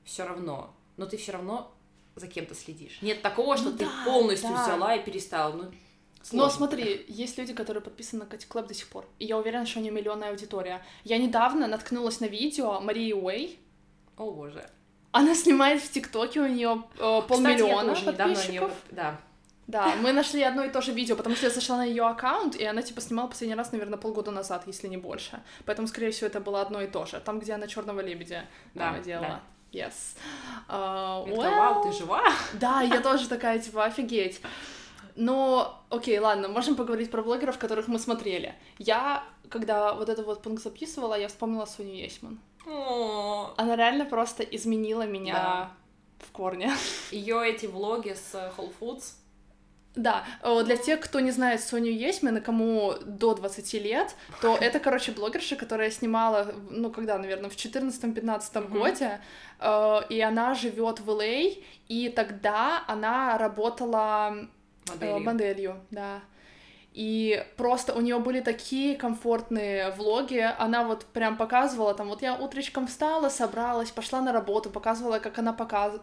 все 0.04 0.24
равно, 0.24 0.74
но 0.96 1.06
ты 1.06 1.16
все 1.16 1.32
равно 1.32 1.72
за 2.16 2.26
кем-то 2.26 2.54
следишь. 2.54 2.98
Нет 3.02 3.22
такого, 3.22 3.56
что 3.56 3.70
ну, 3.70 3.78
ты 3.78 3.84
да, 3.84 4.04
полностью 4.04 4.50
да. 4.50 4.64
взяла 4.64 4.94
и 4.96 5.04
перестала. 5.04 5.52
Ну, 5.52 5.70
Сложно. 6.22 6.46
Но 6.46 6.50
смотри, 6.50 7.04
есть 7.08 7.38
люди, 7.38 7.54
которые 7.54 7.82
подписаны 7.82 8.24
на 8.24 8.26
Кати 8.26 8.46
Клэп 8.46 8.66
до 8.66 8.74
сих 8.74 8.88
пор, 8.88 9.06
и 9.18 9.24
я 9.24 9.38
уверена, 9.38 9.64
что 9.66 9.78
у 9.78 9.82
нее 9.82 9.92
миллионная 9.92 10.30
аудитория. 10.30 10.84
Я 11.04 11.18
недавно 11.18 11.66
наткнулась 11.68 12.20
на 12.20 12.26
видео 12.26 12.80
Марии 12.80 13.12
Уэй. 13.12 13.58
О 14.16 14.30
боже. 14.30 14.68
Она 15.12 15.34
снимает 15.34 15.82
в 15.82 15.90
ТикТоке, 15.90 16.40
у 16.40 16.46
нее 16.46 16.82
э, 16.98 17.22
полмиллиона 17.26 17.94
Кстати, 17.94 18.16
подписчиков. 18.16 18.48
Нее... 18.50 18.70
Да. 18.90 19.16
Да, 19.66 19.94
мы 20.02 20.12
нашли 20.12 20.42
одно 20.42 20.64
и 20.64 20.70
то 20.70 20.80
же 20.80 20.92
видео, 20.92 21.16
потому 21.16 21.36
что 21.36 21.46
я 21.46 21.52
зашла 21.52 21.76
на 21.76 21.84
ее 21.84 22.06
аккаунт, 22.06 22.56
и 22.56 22.64
она 22.64 22.82
типа 22.82 23.00
снимала 23.00 23.28
последний 23.28 23.54
раз, 23.54 23.72
наверное, 23.72 23.98
полгода 23.98 24.30
назад, 24.30 24.64
если 24.66 24.88
не 24.88 24.96
больше. 24.96 25.40
Поэтому, 25.66 25.86
скорее 25.88 26.10
всего, 26.10 26.26
это 26.26 26.40
было 26.40 26.60
одно 26.60 26.80
и 26.80 26.86
то 26.86 27.06
же. 27.06 27.20
Там, 27.20 27.38
где 27.38 27.52
она 27.52 27.66
черного 27.66 28.00
лебедя 28.00 28.44
да, 28.74 28.92
да, 28.92 28.98
делала. 28.98 29.26
Да. 29.28 29.40
Yes. 29.70 30.16
Uh, 30.66 31.28
well, 31.28 31.56
вау, 31.56 31.84
ты 31.84 31.92
жива? 31.92 32.22
Да, 32.54 32.80
я 32.80 33.00
тоже 33.02 33.28
такая, 33.28 33.58
типа, 33.58 33.84
офигеть. 33.84 34.40
Но, 35.20 35.82
окей, 35.90 36.16
ладно, 36.20 36.46
можем 36.46 36.76
поговорить 36.76 37.10
про 37.10 37.22
блогеров, 37.22 37.58
которых 37.58 37.88
мы 37.88 37.98
смотрели. 37.98 38.54
Я, 38.78 39.24
когда 39.48 39.92
вот 39.94 40.08
этот 40.08 40.24
вот 40.24 40.42
пункт 40.42 40.62
записывала, 40.62 41.18
я 41.18 41.26
вспомнила 41.26 41.64
Соню 41.64 41.94
Есьман. 41.94 42.38
Она 43.56 43.74
реально 43.74 44.04
просто 44.04 44.44
изменила 44.44 45.06
меня 45.06 45.34
да. 45.34 45.70
в 46.20 46.30
корне. 46.30 46.70
Ее 47.10 47.50
эти 47.50 47.66
влоги 47.66 48.14
с 48.14 48.32
Whole 48.56 48.72
Foods. 48.80 49.14
Да, 49.96 50.24
для 50.64 50.76
тех, 50.76 51.00
кто 51.00 51.18
не 51.18 51.32
знает 51.32 51.60
Соню 51.60 51.90
Есьмин, 51.90 52.36
и 52.36 52.40
кому 52.40 52.94
до 53.04 53.34
20 53.34 53.74
лет, 53.74 54.14
то 54.40 54.54
это, 54.54 54.78
короче, 54.78 55.10
блогерша, 55.10 55.56
которая 55.56 55.90
снимала, 55.90 56.54
ну, 56.70 56.92
когда, 56.92 57.18
наверное, 57.18 57.50
в 57.50 57.56
14-15 57.56 58.12
mm-hmm. 58.14 58.68
годе, 58.68 59.20
э, 59.58 60.00
и 60.10 60.20
она 60.20 60.54
живет 60.54 61.00
в 61.00 61.10
Л.А., 61.10 61.60
и 61.88 62.08
тогда 62.10 62.84
она 62.86 63.36
работала 63.38 64.48
моделью, 64.90 65.24
моделью 65.24 65.80
да. 65.90 66.20
И 66.94 67.44
просто 67.56 67.94
у 67.94 68.00
нее 68.00 68.18
были 68.18 68.40
такие 68.40 68.96
комфортные 68.96 69.90
влоги. 69.90 70.44
Она 70.58 70.84
вот 70.84 71.04
прям 71.04 71.36
показывала 71.36 71.94
там, 71.94 72.08
вот 72.08 72.22
я 72.22 72.34
утречком 72.34 72.86
встала, 72.86 73.28
собралась, 73.28 73.90
пошла 73.90 74.20
на 74.20 74.32
работу, 74.32 74.70
показывала, 74.70 75.18
как 75.20 75.38
она 75.38 75.52
показ... 75.52 76.00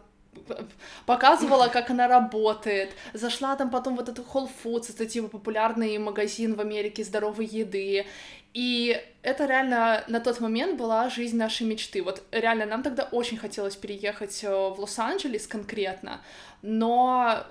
показывала, 1.04 1.68
как 1.68 1.90
она 1.90 2.08
работает, 2.08 2.90
зашла 3.12 3.56
там 3.56 3.70
потом 3.70 3.96
вот 3.96 4.08
этот 4.08 4.26
Whole 4.26 4.48
Foods, 4.64 4.94
это 4.94 5.06
типа 5.06 5.28
популярный 5.28 5.98
магазин 5.98 6.54
в 6.54 6.60
Америке 6.60 7.04
здоровой 7.04 7.46
еды, 7.46 8.06
и 8.54 8.98
это 9.20 9.44
реально 9.44 10.02
на 10.08 10.18
тот 10.18 10.40
момент 10.40 10.78
была 10.78 11.10
жизнь 11.10 11.36
нашей 11.36 11.66
мечты. 11.66 12.02
Вот 12.02 12.22
реально 12.32 12.64
нам 12.64 12.82
тогда 12.82 13.02
очень 13.12 13.36
хотелось 13.36 13.76
переехать 13.76 14.42
э, 14.44 14.48
в 14.48 14.80
Лос-Анджелес 14.80 15.46
конкретно, 15.46 16.22
но 16.62 17.44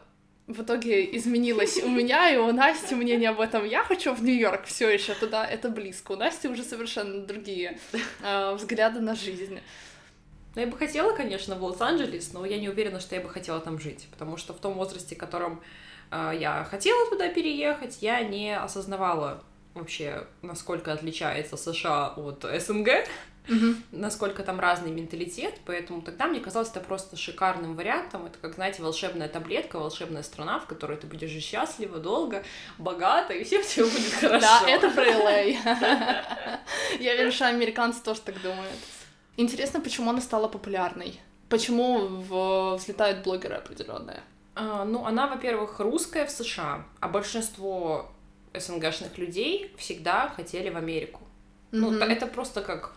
в 0.48 0.62
итоге 0.62 1.16
изменилось 1.18 1.82
у 1.82 1.90
меня 1.90 2.30
и 2.30 2.38
у 2.38 2.52
Насти 2.52 2.94
мнение 2.94 3.30
об 3.30 3.40
этом. 3.40 3.66
Я 3.66 3.84
хочу 3.84 4.14
в 4.14 4.24
Нью-Йорк 4.24 4.66
все 4.66 4.90
еще 4.90 5.14
туда, 5.16 5.46
это 5.46 5.70
близко. 5.70 6.12
У 6.12 6.16
Насти 6.16 6.48
уже 6.48 6.64
совершенно 6.64 7.26
другие 7.26 7.80
э, 8.24 8.54
взгляды 8.54 9.00
на 9.00 9.16
жизнь. 9.16 9.60
Ну, 10.54 10.62
я 10.62 10.68
бы 10.68 10.78
хотела, 10.78 11.16
конечно, 11.16 11.56
в 11.56 11.64
Лос-Анджелес, 11.64 12.32
но 12.32 12.46
я 12.46 12.60
не 12.60 12.70
уверена, 12.70 13.00
что 13.00 13.16
я 13.16 13.22
бы 13.22 13.30
хотела 13.30 13.60
там 13.60 13.80
жить, 13.80 14.08
потому 14.12 14.38
что 14.38 14.54
в 14.54 14.60
том 14.60 14.76
возрасте, 14.76 15.16
в 15.16 15.18
котором 15.18 15.62
э, 16.12 16.34
я 16.40 16.64
хотела 16.64 17.10
туда 17.10 17.28
переехать, 17.30 17.98
я 18.02 18.22
не 18.22 18.56
осознавала 18.56 19.44
вообще, 19.74 20.28
насколько 20.44 20.94
отличается 20.94 21.58
США 21.58 22.14
от 22.16 22.46
СНГ, 22.60 22.90
Мгм. 23.48 23.84
насколько 23.92 24.44
там 24.44 24.60
разный 24.60 24.92
менталитет, 24.92 25.60
поэтому 25.66 26.02
тогда 26.02 26.28
мне 26.28 26.40
казалось 26.40 26.70
это 26.70 26.80
просто 26.80 27.16
шикарным 27.18 27.76
вариантом. 27.76 28.26
Это 28.26 28.38
как, 28.40 28.56
знаете, 28.56 28.82
волшебная 28.82 29.28
таблетка, 29.28 29.78
волшебная 29.80 30.24
страна, 30.24 30.60
в 30.60 30.66
которой 30.66 30.98
ты 30.98 31.08
будешь 31.08 31.30
жить 31.30 31.44
счастливо, 31.44 32.00
долго, 32.00 32.44
богато, 32.78 33.34
и 33.34 33.44
все 33.44 33.60
у 33.60 33.64
тебя 33.68 33.86
будет 33.86 34.14
хорошо. 34.14 34.40
Да, 34.42 34.70
это 34.70 34.90
про 34.92 35.06
LA. 35.06 35.58
Я 37.00 37.12
уверена, 37.14 37.32
что 37.32 37.48
американцы 37.48 38.02
тоже 38.04 38.22
так 38.22 38.42
думают. 38.42 38.76
Интересно, 39.38 39.82
почему 39.82 40.10
она 40.10 40.22
стала 40.22 40.48
популярной? 40.48 41.20
Почему 41.50 42.00
в- 42.08 42.76
взлетают 42.78 43.24
блогеры 43.24 43.56
определенные? 43.56 44.22
А, 44.56 44.86
ну, 44.86 45.06
она, 45.06 45.28
во-первых, 45.28 45.80
русская 45.80 46.26
в 46.26 46.32
США, 46.32 46.86
а 47.02 47.08
большинство 47.10 48.10
СНГшных 48.54 49.18
людей 49.18 49.74
всегда 49.78 50.30
хотели 50.30 50.70
в 50.70 50.78
Америку. 50.78 51.22
Ну, 51.72 51.90
Мгм. 51.92 52.00
та- 52.00 52.06
это 52.08 52.28
просто 52.28 52.62
как... 52.62 52.94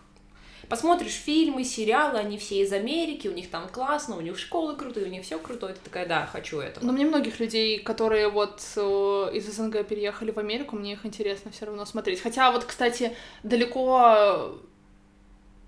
Посмотришь 0.69 1.13
фильмы, 1.13 1.63
сериалы, 1.63 2.19
они 2.19 2.37
все 2.37 2.61
из 2.61 2.71
Америки, 2.71 3.27
у 3.27 3.33
них 3.33 3.49
там 3.49 3.67
классно, 3.67 4.15
у 4.17 4.21
них 4.21 4.37
школы 4.37 4.75
крутые, 4.75 5.07
у 5.07 5.09
них 5.09 5.23
все 5.23 5.39
крутое. 5.39 5.73
Ты 5.73 5.79
такая, 5.83 6.05
да, 6.05 6.27
хочу 6.27 6.59
этого. 6.59 6.85
Но 6.85 6.93
мне 6.93 7.05
многих 7.05 7.39
людей, 7.39 7.79
которые 7.79 8.29
вот 8.29 8.61
э, 8.75 9.31
из 9.33 9.51
СНГ 9.51 9.87
переехали 9.87 10.29
в 10.29 10.37
Америку, 10.37 10.75
мне 10.75 10.93
их 10.93 11.05
интересно 11.05 11.49
все 11.51 11.65
равно 11.65 11.85
смотреть. 11.85 12.21
Хотя 12.21 12.51
вот, 12.51 12.65
кстати, 12.65 13.15
далеко... 13.41 14.59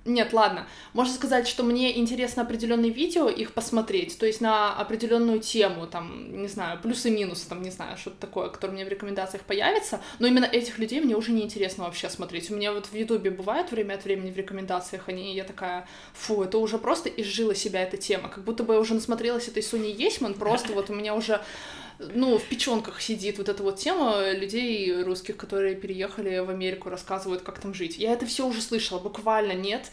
Нет, 0.04 0.34
ладно. 0.34 0.68
Можно 0.94 1.14
сказать, 1.14 1.48
что 1.48 1.62
мне 1.62 2.00
интересно 2.00 2.42
определенные 2.42 2.90
видео 2.92 3.30
их 3.30 3.54
посмотреть, 3.54 4.18
то 4.18 4.26
есть 4.26 4.42
на 4.42 4.74
определенную 4.74 5.40
тему, 5.40 5.86
там, 5.86 6.42
не 6.42 6.48
знаю, 6.48 6.80
плюсы 6.82 7.10
и 7.10 7.12
минусы, 7.12 7.48
там, 7.48 7.62
не 7.62 7.70
знаю, 7.70 7.98
что-то 7.98 8.16
такое, 8.20 8.50
которое 8.50 8.74
мне 8.74 8.84
в 8.84 8.90
рекомендациях 8.90 9.44
появится, 9.44 10.02
но 10.18 10.26
именно 10.26 10.46
этих 10.46 10.80
людей 10.80 11.02
мне 11.02 11.16
уже 11.16 11.32
не 11.32 11.44
интересно 11.44 11.84
вообще 11.84 12.10
смотреть. 12.10 12.50
У 12.50 12.56
меня 12.56 12.74
вот 12.74 12.88
в 12.88 12.96
Ютубе 12.96 13.30
бывает 13.30 13.72
время 13.72 13.94
от 13.94 14.04
времени 14.04 14.32
в 14.32 14.38
рекомендациях 14.38 15.04
они, 15.08 15.36
я 15.36 15.44
такая, 15.44 15.88
фу, 16.14 16.42
это 16.42 16.58
уже 16.58 16.80
просто 16.80 17.08
изжила 17.08 17.54
себя 17.54 17.84
эта 17.84 17.98
тема, 17.98 18.28
как 18.28 18.44
будто 18.44 18.64
бы 18.64 18.74
я 18.74 18.80
уже 18.80 18.96
насмотрелась 18.96 19.50
этой 19.50 19.62
Сони 19.62 19.90
Есьман, 19.90 20.34
просто 20.34 20.74
вот 20.74 20.90
у 20.90 20.96
меня 20.96 21.14
уже 21.14 21.42
ну, 22.14 22.38
в 22.38 22.44
печенках 22.44 23.02
сидит 23.02 23.38
вот 23.38 23.50
эта 23.50 23.64
вот 23.64 23.78
тема 23.78 24.32
людей 24.32 25.04
русских, 25.04 25.38
которые 25.38 25.76
переехали 25.76 26.40
в 26.40 26.50
Америку, 26.50 26.90
рассказывают, 26.90 27.42
как 27.44 27.60
там 27.60 27.74
жить. 27.74 27.98
Я 27.98 28.14
это 28.14 28.26
все 28.26 28.48
уже 28.48 28.62
слышала, 28.62 29.00
буквально 29.00 29.54
нет 29.54 29.92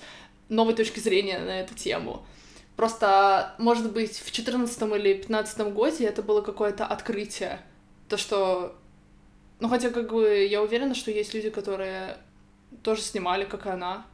новой 0.49 0.75
точки 0.75 1.01
зрения 1.01 1.39
на 1.39 1.61
эту 1.61 1.75
тему. 1.75 2.25
Просто, 2.77 3.55
может 3.59 3.93
быть, 3.93 4.19
в 4.19 4.31
14 4.31 4.83
или 4.83 5.15
15 5.15 5.59
годе 5.73 6.07
это 6.07 6.23
было 6.23 6.43
какое-то 6.43 6.87
открытие. 6.87 7.61
То, 8.09 8.17
что... 8.17 8.77
Ну, 9.61 9.69
хотя, 9.69 9.91
как 9.91 10.13
бы, 10.13 10.47
я 10.49 10.63
уверена, 10.63 10.95
что 10.95 11.11
есть 11.11 11.35
люди, 11.35 11.51
которые 11.51 12.19
тоже 12.83 13.03
снимали, 13.03 13.45
как 13.45 13.67
и 13.67 13.71
она, 13.71 14.07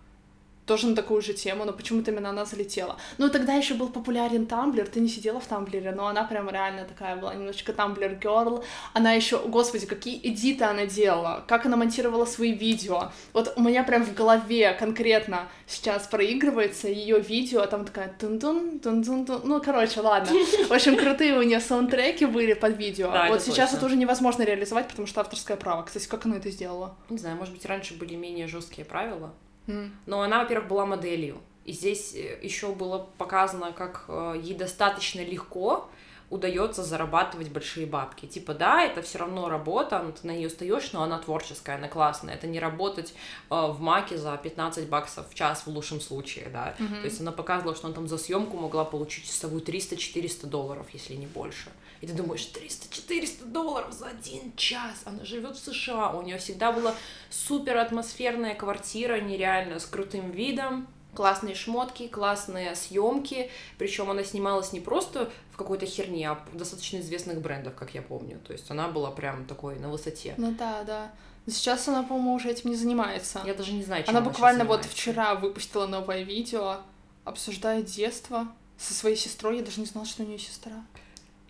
тоже 0.66 0.87
на 0.87 0.97
такую 0.97 1.23
же 1.23 1.35
тему, 1.35 1.64
но 1.64 1.73
почему-то 1.73 2.11
именно 2.11 2.30
она 2.30 2.44
залетела. 2.44 2.97
Ну, 3.18 3.28
тогда 3.28 3.54
еще 3.54 3.75
был 3.75 3.88
популярен 3.88 4.47
Тамблер, 4.47 4.88
ты 4.88 5.00
не 5.00 5.09
сидела 5.09 5.40
в 5.40 5.47
Тамблере, 5.47 5.92
но 5.92 6.06
она 6.06 6.25
прям 6.25 6.49
реально 6.49 6.85
такая 6.85 7.16
была, 7.16 7.35
немножечко 7.35 7.73
Тамблер 7.73 8.12
Girl. 8.12 8.64
Она 8.92 9.12
еще, 9.12 9.38
господи, 9.38 9.87
какие 9.87 10.18
эдиты 10.23 10.64
она 10.64 10.87
делала, 10.87 11.44
как 11.47 11.66
она 11.66 11.76
монтировала 11.76 12.25
свои 12.25 12.52
видео. 12.52 13.11
Вот 13.33 13.52
у 13.56 13.62
меня 13.62 13.85
прям 13.85 14.04
в 14.04 14.14
голове 14.14 14.73
конкретно 14.73 15.49
сейчас 15.66 16.06
проигрывается 16.06 16.88
ее 16.88 17.21
видео, 17.21 17.61
а 17.62 17.66
там 17.66 17.85
такая 17.85 18.14
тун-тун, 18.18 18.80
тун-тун-тун. 18.80 19.42
Ну, 19.44 19.61
короче, 19.61 20.00
ладно. 20.00 20.30
В 20.68 20.73
общем, 20.73 20.97
крутые 20.97 21.38
у 21.38 21.42
нее 21.42 21.61
саундтреки 21.61 22.26
были 22.26 22.54
под 22.54 22.78
видео. 22.78 23.11
Да, 23.11 23.28
вот 23.28 23.37
это 23.37 23.44
сейчас 23.44 23.71
точно. 23.71 23.76
это 23.76 23.87
уже 23.87 23.97
невозможно 23.97 24.42
реализовать, 24.42 24.88
потому 24.88 25.06
что 25.06 25.21
авторское 25.21 25.56
право. 25.56 25.83
Кстати, 25.83 26.06
как 26.06 26.25
она 26.26 26.37
это 26.37 26.50
сделала? 26.50 26.97
Не 27.11 27.18
знаю, 27.18 27.37
может 27.37 27.52
быть, 27.52 27.66
раньше 27.66 27.94
были 27.94 28.14
менее 28.14 28.49
жесткие 28.49 28.85
правила. 28.85 29.35
Но 29.66 30.23
она, 30.23 30.40
во-первых, 30.40 30.68
была 30.68 30.87
моделью. 30.87 31.38
И 31.64 31.73
здесь 31.73 32.14
еще 32.14 32.73
было 32.73 33.09
показано, 33.16 33.73
как 33.73 34.04
э, 34.09 34.35
ей 34.42 34.54
достаточно 34.54 35.25
легко 35.25 35.88
удается 36.35 36.83
зарабатывать 36.83 37.49
большие 37.50 37.87
бабки. 37.87 38.26
Типа, 38.26 38.55
да, 38.55 38.83
это 38.83 39.03
все 39.03 39.19
равно 39.19 39.49
работа, 39.49 40.05
ты 40.21 40.26
на 40.26 40.33
нее 40.33 40.50
стоишь, 40.50 40.93
но 40.93 41.05
она 41.05 41.19
творческая, 41.19 41.76
она 41.76 41.87
классная. 41.87 42.35
Это 42.35 42.49
не 42.49 42.59
работать 42.59 43.14
э, 43.50 43.55
в 43.55 43.81
маке 43.81 44.19
за 44.19 44.37
15 44.37 44.88
баксов 44.88 45.31
в 45.31 45.35
час 45.35 45.62
в 45.64 45.69
лучшем 45.69 46.00
случае, 46.00 46.49
да. 46.53 46.75
Мгм. 46.81 46.97
То 46.97 47.05
есть 47.05 47.21
она 47.21 47.31
показывала, 47.31 47.76
что 47.76 47.87
она 47.87 47.95
там 47.95 48.09
за 48.09 48.19
съемку 48.19 48.57
могла 48.57 48.85
получить 48.85 49.26
часовую 49.26 49.62
300-400 49.62 50.47
долларов, 50.47 50.87
если 50.93 51.14
не 51.14 51.26
больше. 51.26 51.71
И 52.00 52.07
ты 52.07 52.12
думаешь, 52.12 52.50
300-400 52.53 53.47
долларов 53.47 53.93
за 53.93 54.09
один 54.09 54.53
час. 54.57 55.03
Она 55.05 55.25
живет 55.25 55.57
в 55.57 55.64
США, 55.64 56.11
у 56.11 56.23
нее 56.23 56.38
всегда 56.38 56.73
была 56.73 56.95
супер 57.31 57.76
атмосферная 57.76 58.57
квартира, 58.57 59.21
нереально, 59.21 59.79
с 59.79 59.87
крутым 59.87 60.33
видом. 60.33 60.88
Классные 61.14 61.54
шмотки, 61.54 62.09
классные 62.09 62.75
съемки. 62.75 63.50
Причем 63.78 64.11
она 64.11 64.25
снималась 64.25 64.73
не 64.73 64.80
просто 64.80 65.30
в 65.52 65.56
какой-то 65.56 65.87
херне, 65.87 66.30
а 66.30 66.35
в 66.52 66.56
достаточно 66.56 66.99
известных 66.99 67.40
брендов, 67.40 67.75
как 67.75 67.94
я 67.94 68.02
помню. 68.02 68.40
То 68.40 68.52
есть 68.52 68.71
она 68.71 68.88
была 68.88 69.11
прям 69.11 69.47
такой 69.47 69.78
на 69.78 69.88
высоте. 69.90 70.35
Ну 70.37 70.52
да, 70.52 70.83
да. 70.85 71.12
Сейчас 71.47 71.87
она, 71.88 72.02
по-моему, 72.02 72.35
уже 72.35 72.50
этим 72.50 72.71
не 72.71 72.76
занимается. 72.76 73.42
Я 73.44 73.54
даже 73.54 73.73
не 73.73 73.83
знаю, 73.83 74.02
чем 74.02 74.11
Она 74.11 74.21
она 74.21 74.28
буквально 74.30 74.64
вот 74.64 74.85
вчера 74.85 75.35
выпустила 75.35 75.87
новое 75.87 76.23
видео, 76.23 76.78
обсуждая 77.25 77.83
детство 77.83 78.49
со 78.78 78.94
своей 78.94 79.16
сестрой. 79.16 79.59
Я 79.59 79.64
даже 79.64 79.80
не 79.80 79.87
знала, 79.87 80.06
что 80.06 80.23
у 80.23 80.26
нее 80.26 80.38
сестра. 80.38 80.83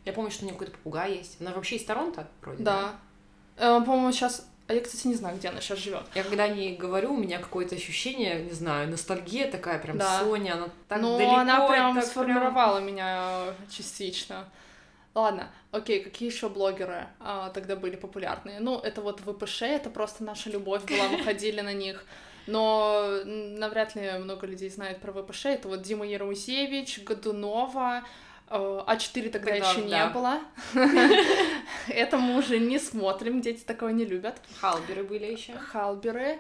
Я 0.04 0.12
помню, 0.12 0.30
что 0.30 0.42
у 0.42 0.47
нее 0.47 0.54
какой-то 0.54 0.73
попугай 0.73 1.16
есть. 1.16 1.40
Она 1.40 1.52
вообще 1.52 1.76
из 1.76 1.85
Торонто, 1.85 2.28
вроде. 2.42 2.62
Да. 2.62 2.97
Э, 3.56 3.80
По-моему, 3.80 4.12
сейчас... 4.12 4.47
А 4.66 4.73
я, 4.73 4.80
кстати, 4.80 5.06
не 5.06 5.14
знаю, 5.14 5.37
где 5.37 5.49
она 5.49 5.61
сейчас 5.61 5.78
живет. 5.78 6.02
Я 6.14 6.23
когда 6.25 6.49
не 6.49 6.75
говорю, 6.75 7.12
у 7.12 7.16
меня 7.18 7.38
какое-то 7.38 7.75
ощущение, 7.75 8.42
не 8.44 8.52
знаю, 8.52 8.88
ностальгия 8.88 9.50
такая, 9.50 9.78
прям 9.78 9.99
Да. 9.99 10.21
Соня, 10.21 10.54
она 10.54 10.68
так 10.88 11.00
Ну, 11.02 11.18
далеко. 11.18 11.35
она 11.37 11.68
прям 11.68 11.94
так 11.94 12.04
сформировала 12.04 12.78
меня 12.78 13.54
частично. 13.71 14.49
Ладно, 15.14 15.49
окей, 15.71 16.02
какие 16.02 16.30
еще 16.30 16.49
блогеры 16.49 17.06
а, 17.21 17.50
тогда 17.50 17.76
были 17.76 17.94
популярные? 17.97 18.59
Ну, 18.59 18.78
это 18.78 19.00
вот 19.00 19.21
ВПШ, 19.21 19.62
это 19.62 19.90
просто 19.90 20.25
наша 20.25 20.50
любовь 20.50 20.83
была, 20.85 21.09
мы 21.09 21.18
ходили 21.25 21.61
на 21.61 21.73
них. 21.73 22.04
Но 22.47 23.21
навряд 23.25 23.94
ли 23.94 24.11
много 24.18 24.47
людей 24.47 24.68
знают 24.71 25.00
про 25.00 25.12
ВПШ. 25.12 25.47
Это 25.47 25.68
вот 25.68 25.83
Дима 25.83 26.06
Ярузевич, 26.06 27.00
Годунова, 27.04 28.02
э, 28.02 28.04
А4 28.49 29.31
тогда 29.31 29.51
Когда- 29.53 29.71
еще 29.71 29.83
не 29.83 29.91
да. 29.91 30.09
было. 30.11 30.41
Это 31.89 32.19
мы 32.19 32.37
уже 32.39 32.59
не 32.59 32.79
смотрим, 32.79 33.41
дети 33.41 33.63
такого 33.65 33.89
не 33.91 34.05
любят. 34.05 34.41
Халберы 34.61 35.05
были 35.05 35.27
еще. 35.27 35.53
Халберы. 35.55 36.39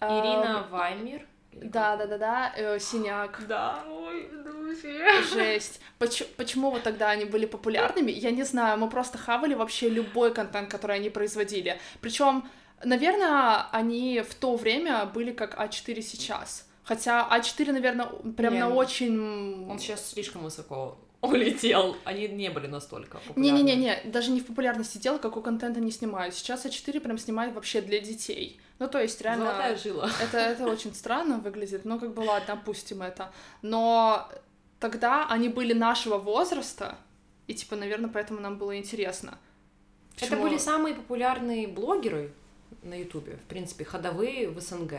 э, 0.00 0.06
Ирина 0.06 0.66
Ваймер. 0.70 1.26
Да, 1.52 1.96
да, 1.96 2.06
да, 2.06 2.18
да, 2.18 2.52
э, 2.56 2.78
синяк. 2.78 3.40
Да, 3.48 3.82
ой, 3.88 4.30
вообще. 4.44 5.22
Жесть. 5.22 5.80
Поч- 5.98 6.26
почему 6.36 6.70
вот 6.70 6.82
тогда 6.82 7.10
они 7.10 7.24
были 7.24 7.46
популярными? 7.46 8.12
Я 8.12 8.30
не 8.30 8.44
знаю, 8.44 8.78
мы 8.78 8.88
просто 8.88 9.18
хавали 9.18 9.54
вообще 9.54 9.88
любой 9.88 10.32
контент, 10.32 10.70
который 10.70 10.96
они 10.96 11.10
производили. 11.10 11.80
Причем, 12.00 12.48
наверное, 12.84 13.66
они 13.72 14.20
в 14.20 14.34
то 14.34 14.54
время 14.56 15.04
были 15.06 15.32
как 15.32 15.58
А4 15.58 16.00
сейчас. 16.02 16.68
Хотя 16.84 17.26
А4, 17.30 17.72
наверное, 17.72 18.06
прям 18.36 18.54
Не, 18.54 18.60
на 18.60 18.68
очень... 18.74 19.68
Он 19.68 19.78
сейчас 19.78 20.10
слишком 20.10 20.42
высоко 20.42 20.96
улетел. 21.20 21.96
Они 22.04 22.28
не 22.28 22.50
были 22.50 22.66
настолько 22.66 23.18
популярны. 23.18 23.62
Не-не-не, 23.62 24.02
даже 24.04 24.30
не 24.30 24.40
в 24.40 24.46
популярности 24.46 24.98
дела, 24.98 25.18
какой 25.18 25.42
контент 25.42 25.76
они 25.76 25.90
снимают. 25.90 26.34
Сейчас 26.34 26.64
А4 26.64 27.00
прям 27.00 27.18
снимает 27.18 27.54
вообще 27.54 27.80
для 27.80 28.00
детей. 28.00 28.60
Ну, 28.78 28.88
то 28.88 29.00
есть, 29.00 29.20
реально... 29.20 29.46
Золотая 29.46 29.76
жила. 29.76 30.10
Это, 30.22 30.38
это 30.38 30.66
очень 30.66 30.94
странно 30.94 31.38
выглядит, 31.38 31.84
но 31.84 31.98
как 31.98 32.14
бы 32.14 32.20
ладно, 32.20 32.54
опустим 32.54 33.02
это. 33.02 33.32
Но 33.62 34.28
тогда 34.78 35.26
они 35.28 35.48
были 35.48 35.72
нашего 35.72 36.18
возраста, 36.18 36.96
и 37.48 37.54
типа, 37.54 37.76
наверное, 37.76 38.10
поэтому 38.10 38.40
нам 38.40 38.58
было 38.58 38.76
интересно. 38.76 39.38
Это 40.16 40.26
Почему? 40.26 40.42
были 40.42 40.58
самые 40.58 40.94
популярные 40.94 41.66
блогеры 41.66 42.32
на 42.82 42.94
Ютубе, 42.98 43.36
в 43.36 43.48
принципе, 43.48 43.84
ходовые 43.84 44.48
в 44.48 44.60
СНГ. 44.60 44.92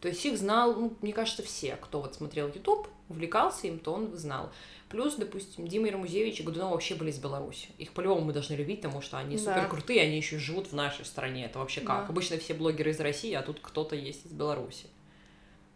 То 0.00 0.08
есть 0.08 0.24
их 0.26 0.36
знал, 0.36 0.74
ну, 0.74 0.96
мне 1.00 1.12
кажется, 1.12 1.42
все, 1.42 1.76
кто 1.76 2.02
вот 2.02 2.14
смотрел 2.14 2.48
Ютуб, 2.48 2.88
увлекался 3.08 3.66
им, 3.68 3.78
то 3.78 3.94
он 3.94 4.14
знал. 4.16 4.50
Плюс, 4.94 5.16
допустим, 5.16 5.66
Дима 5.66 5.88
Ермузевич 5.88 6.38
и 6.38 6.42
Годунов 6.44 6.70
вообще 6.70 6.94
были 6.94 7.10
из 7.10 7.18
Беларуси. 7.18 7.66
Их 7.78 7.90
по-любому 7.90 8.26
мы 8.26 8.32
должны 8.32 8.54
любить, 8.54 8.80
потому 8.80 9.02
что 9.02 9.18
они 9.18 9.36
Да. 9.36 9.42
супер 9.42 9.68
крутые, 9.68 10.02
они 10.02 10.16
еще 10.16 10.38
живут 10.38 10.68
в 10.68 10.72
нашей 10.72 11.04
стране. 11.04 11.46
Это 11.46 11.58
вообще 11.58 11.80
как? 11.80 12.02
Да. 12.02 12.08
Обычно 12.10 12.38
все 12.38 12.54
блогеры 12.54 12.92
из 12.92 13.00
России, 13.00 13.32
а 13.32 13.42
тут 13.42 13.58
кто-то 13.60 13.96
есть 13.96 14.24
из 14.24 14.30
Беларуси. 14.30 14.86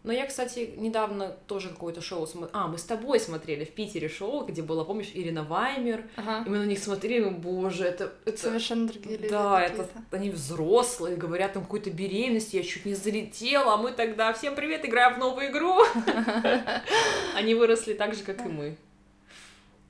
Но 0.03 0.13
я, 0.13 0.25
кстати, 0.25 0.73
недавно 0.77 1.35
тоже 1.47 1.67
какое-то 1.67 1.99
шоу 1.99 2.25
смотрела. 2.27 2.63
А, 2.63 2.67
мы 2.69 2.77
с 2.77 2.83
тобой 2.83 3.19
смотрели 3.19 3.65
в 3.65 3.71
Питере 3.71 4.07
шоу, 4.07 4.45
где 4.45 4.61
была, 4.61 4.85
помнишь, 4.85 5.11
Ирина 5.13 5.43
Ваймер. 5.43 6.05
Ага. 6.15 6.45
И 6.47 6.49
мы 6.49 6.59
на 6.59 6.65
них 6.65 6.79
смотрели, 6.79 7.27
боже, 7.27 7.83
это... 7.83 8.13
это... 8.23 8.37
Совершенно 8.37 8.87
другие 8.87 9.17
люди. 9.17 9.27
Да, 9.27 9.61
это 9.61 9.89
они 10.11 10.29
взрослые, 10.29 11.17
говорят 11.17 11.51
там 11.51 11.63
какой-то 11.63 11.91
беременности, 11.91 12.55
я 12.55 12.63
чуть 12.63 12.85
не 12.85 12.93
залетела, 12.93 13.73
а 13.73 13.77
мы 13.77 13.91
тогда 13.91 14.31
всем 14.31 14.55
привет, 14.55 14.85
играем 14.85 15.15
в 15.15 15.17
новую 15.17 15.51
игру. 15.51 15.83
Они 17.35 17.53
выросли 17.53 17.93
так 17.93 18.15
же, 18.15 18.23
как 18.23 18.45
и 18.45 18.47
мы. 18.47 18.77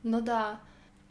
Ну 0.03 0.21
да. 0.21 0.59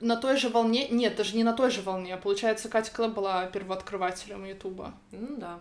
На 0.00 0.16
той 0.16 0.36
же 0.36 0.48
волне... 0.48 0.88
Нет, 0.88 1.16
даже 1.16 1.36
не 1.36 1.44
на 1.44 1.52
той 1.52 1.70
же 1.70 1.82
волне. 1.82 2.16
Получается, 2.16 2.68
Катя 2.68 2.92
Клэп 2.92 3.12
была 3.12 3.46
первооткрывателем 3.46 4.44
Ютуба. 4.44 4.94
Ну 5.10 5.36
да. 5.36 5.58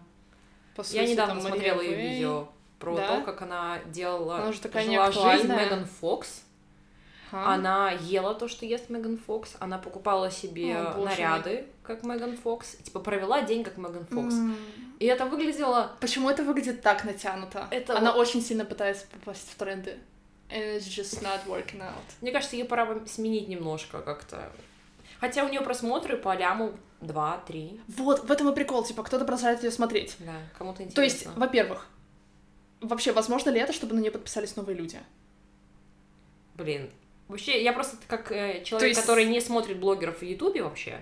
По 0.75 0.81
Я 0.81 0.85
сути, 0.85 1.11
недавно 1.11 1.33
там 1.35 1.43
смотрела 1.43 1.81
ее 1.81 1.95
Вэй. 1.95 2.09
видео 2.09 2.47
про 2.79 2.95
Да? 2.95 3.07
то, 3.07 3.21
как 3.23 3.41
она 3.41 3.79
делала 3.87 4.37
Она 4.37 4.51
же 4.51 4.61
такая 4.61 4.83
жила 4.83 5.11
жизнь. 5.11 5.47
Меган 5.47 5.85
Фокс. 5.85 6.43
Ага. 7.31 7.53
Она 7.55 7.91
ела 7.91 8.33
то, 8.35 8.47
что 8.47 8.65
ест 8.65 8.89
Меган 8.89 9.17
Фокс. 9.17 9.55
Она 9.59 9.79
покупала 9.79 10.29
себе 10.31 10.77
О, 10.77 11.03
наряды, 11.03 11.65
как 11.83 12.03
Меган 12.03 12.37
Фокс. 12.37 12.75
И, 12.79 12.83
типа 12.83 12.99
провела 12.99 13.41
день, 13.41 13.63
как 13.63 13.77
Меган 13.77 14.05
Фокс. 14.05 14.35
М. 14.35 14.55
И 14.99 15.05
это 15.05 15.25
выглядело... 15.25 15.91
Почему 15.99 16.29
это 16.29 16.43
выглядит 16.43 16.81
так 16.81 17.03
натянуто? 17.03 17.67
Это 17.71 17.97
Она 17.97 18.13
очень 18.13 18.41
сильно 18.41 18.65
пытается 18.65 19.05
попасть 19.07 19.49
в 19.51 19.55
тренды. 19.55 19.97
And 20.49 20.77
it's 20.77 20.87
just 20.87 21.21
not 21.21 21.45
working 21.47 21.81
out. 21.81 22.03
Мне 22.21 22.31
кажется, 22.31 22.55
ее 22.55 22.65
пора 22.65 22.85
бы 22.85 23.05
сменить 23.07 23.47
немножко 23.49 24.01
как-то. 24.01 24.49
Хотя 25.19 25.43
у 25.43 25.49
нее 25.49 25.61
просмотры 25.61 26.15
по 26.15 26.35
ляму 26.35 26.73
2-3. 27.01 27.81
Вот, 27.87 28.23
в 28.23 28.31
этом 28.31 28.49
и 28.49 28.55
прикол, 28.55 28.83
типа, 28.83 29.03
кто-то 29.03 29.25
продолжает 29.25 29.63
ее 29.63 29.71
смотреть. 29.71 30.15
Да, 30.19 30.33
кому-то 30.57 30.83
интересно. 30.83 30.95
То 30.95 31.01
есть, 31.01 31.25
во-первых, 31.35 31.87
вообще, 32.81 33.11
возможно 33.11 33.49
ли 33.49 33.59
это, 33.59 33.73
чтобы 33.73 33.95
на 33.95 33.99
нее 33.99 34.11
подписались 34.11 34.55
новые 34.55 34.77
люди? 34.77 34.99
Блин. 36.55 36.89
Вообще, 37.27 37.61
я 37.61 37.73
просто 37.73 37.97
как 38.07 38.31
э, 38.31 38.63
человек, 38.63 38.89
есть- 38.89 39.01
который 39.01 39.25
не 39.25 39.41
смотрит 39.41 39.79
блогеров 39.79 40.19
в 40.19 40.23
Ютубе 40.23 40.63
вообще, 40.63 41.01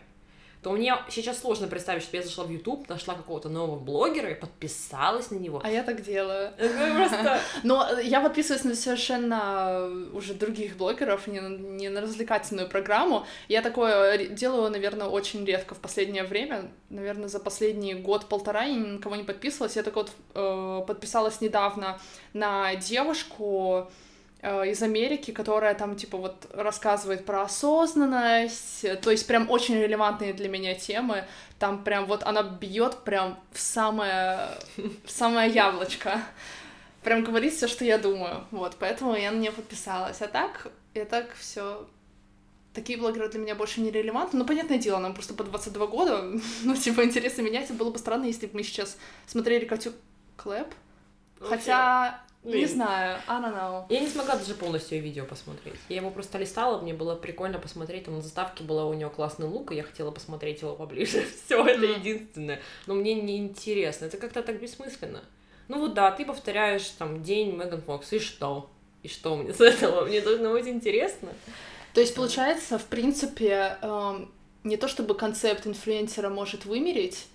то 0.65 0.71
мне 0.71 0.97
сейчас 1.09 1.41
сложно 1.41 1.67
представить, 1.67 2.01
что 2.01 2.17
я 2.17 2.23
зашла 2.23 2.43
в 2.43 2.49
Ютуб, 2.49 2.89
нашла 2.89 3.13
какого-то 3.13 3.49
нового 3.49 3.77
блогера 3.77 4.31
и 4.31 4.33
подписалась 4.33 5.29
на 5.29 5.35
него. 5.35 5.61
А 5.63 5.69
я 5.69 5.83
так 5.83 6.01
делаю. 6.01 6.53
Просто... 6.57 7.39
Но 7.63 7.87
э, 7.87 8.03
я 8.03 8.19
подписываюсь 8.19 8.63
на 8.63 8.73
совершенно 8.73 9.67
э, 9.81 10.09
уже 10.11 10.33
других 10.33 10.75
блогеров, 10.75 11.27
не 11.27 11.39
на, 11.39 11.55
не 11.55 11.89
на 11.89 12.01
развлекательную 12.01 12.67
программу. 12.67 13.27
Я 13.47 13.61
такое 13.61 14.27
делаю, 14.29 14.71
наверное, 14.71 15.05
очень 15.05 15.45
редко 15.45 15.75
в 15.75 15.77
последнее 15.77 16.23
время. 16.23 16.71
Наверное, 16.89 17.27
за 17.27 17.39
последний 17.39 17.93
год-полтора 17.93 18.63
я 18.63 18.73
ни 18.73 18.87
на 18.87 18.99
кого 18.99 19.17
не 19.17 19.23
подписывалась. 19.23 19.75
Я 19.75 19.83
так 19.83 19.95
вот 19.95 20.09
э, 20.33 20.81
подписалась 20.87 21.41
недавно 21.41 21.99
на 22.33 22.73
девушку 22.73 23.91
э, 24.45 24.69
из 24.69 24.81
Америки, 24.81 25.31
которая 25.31 25.73
там, 25.75 25.95
типа, 25.95 26.17
вот 26.17 26.47
рассказывает 26.53 27.25
про 27.25 27.43
осознанность, 27.43 28.85
э, 28.85 28.95
то 28.95 29.11
есть 29.11 29.27
прям 29.27 29.49
очень 29.49 29.75
релевантные 29.75 30.33
для 30.33 30.49
меня 30.49 30.75
темы. 30.75 31.25
Там 31.59 31.83
прям 31.83 32.05
вот 32.05 32.23
она 32.23 32.43
бьет 32.43 32.97
прям 33.03 33.39
в 33.51 33.59
самое, 33.59 34.49
в 34.77 35.09
самое 35.09 35.49
яблочко 35.49 36.21
прям 37.03 37.23
говорит 37.23 37.53
все, 37.53 37.67
что 37.67 37.85
я 37.85 37.97
думаю. 37.97 38.43
Вот, 38.51 38.75
поэтому 38.79 39.15
я 39.15 39.31
на 39.31 39.37
нее 39.37 39.51
подписалась. 39.51 40.21
А 40.21 40.27
так, 40.27 40.67
я 40.95 41.05
так 41.05 41.33
все 41.35 41.85
Такие 42.75 42.99
блогеры 42.99 43.29
для 43.29 43.39
меня 43.39 43.55
больше 43.55 43.79
не 43.79 43.89
релевантны. 43.89 44.37
Ну, 44.37 44.45
понятное 44.45 44.77
дело, 44.77 44.99
нам 44.99 45.13
просто 45.13 45.33
по 45.33 45.45
22 45.45 45.87
года. 45.87 46.29
Ну, 46.63 46.75
типа, 46.75 47.05
интересы 47.05 47.41
менять. 47.41 47.71
Было 47.71 47.89
бы 47.89 47.97
странно, 47.97 48.25
если 48.25 48.47
бы 48.47 48.55
мы 48.55 48.63
сейчас 48.63 48.97
смотрели 49.27 49.63
Катю 49.63 49.93
Клэп. 50.35 50.67
Хотя, 51.39 52.21
не 52.45 52.65
знаю, 52.65 53.19
I 53.27 53.41
don't 53.41 53.53
know. 53.53 53.85
Я 53.89 53.99
не 53.99 54.07
смогла 54.07 54.35
даже 54.35 54.53
полностью 54.53 54.97
ее 54.97 55.03
видео 55.03 55.25
посмотреть. 55.25 55.75
Я 55.89 55.97
его 55.97 56.11
просто 56.11 56.37
листала, 56.37 56.79
мне 56.81 56.93
было 56.93 57.15
прикольно 57.15 57.59
посмотреть. 57.59 58.05
Там 58.05 58.15
на 58.15 58.21
заставке 58.21 58.63
была 58.63 58.85
у 58.85 58.93
него 58.93 59.09
классный 59.09 59.47
лук, 59.47 59.71
и 59.71 59.75
я 59.75 59.83
хотела 59.83 60.11
посмотреть 60.11 60.61
его 60.61 60.75
поближе. 60.75 61.25
Все, 61.45 61.65
это 61.65 61.85
единственное. 61.85 62.61
Но 62.87 62.93
мне 62.93 63.15
не 63.15 63.37
интересно. 63.37 64.05
Это 64.05 64.17
как-то 64.17 64.43
так 64.43 64.61
бессмысленно. 64.61 65.23
Ну 65.67 65.79
вот 65.79 65.93
да, 65.93 66.11
ты 66.11 66.25
повторяешь 66.25 66.87
там 66.89 67.23
день 67.23 67.55
Меган 67.55 67.81
Фокс, 67.81 68.13
и 68.13 68.19
что? 68.19 68.69
И 69.01 69.07
что 69.07 69.35
мне 69.35 69.53
с 69.53 69.61
этого? 69.61 70.05
Мне 70.05 70.21
должно 70.21 70.51
быть 70.51 70.67
интересно. 70.67 71.29
То 71.93 72.01
есть, 72.01 72.13
получается, 72.13 72.77
в 72.77 72.85
принципе, 72.85 73.77
эм, 73.81 74.31
не 74.63 74.77
то 74.77 74.87
чтобы 74.87 75.15
концепт 75.15 75.65
инфлюенсера 75.65 76.29
может 76.29 76.65
вымереть, 76.65 77.27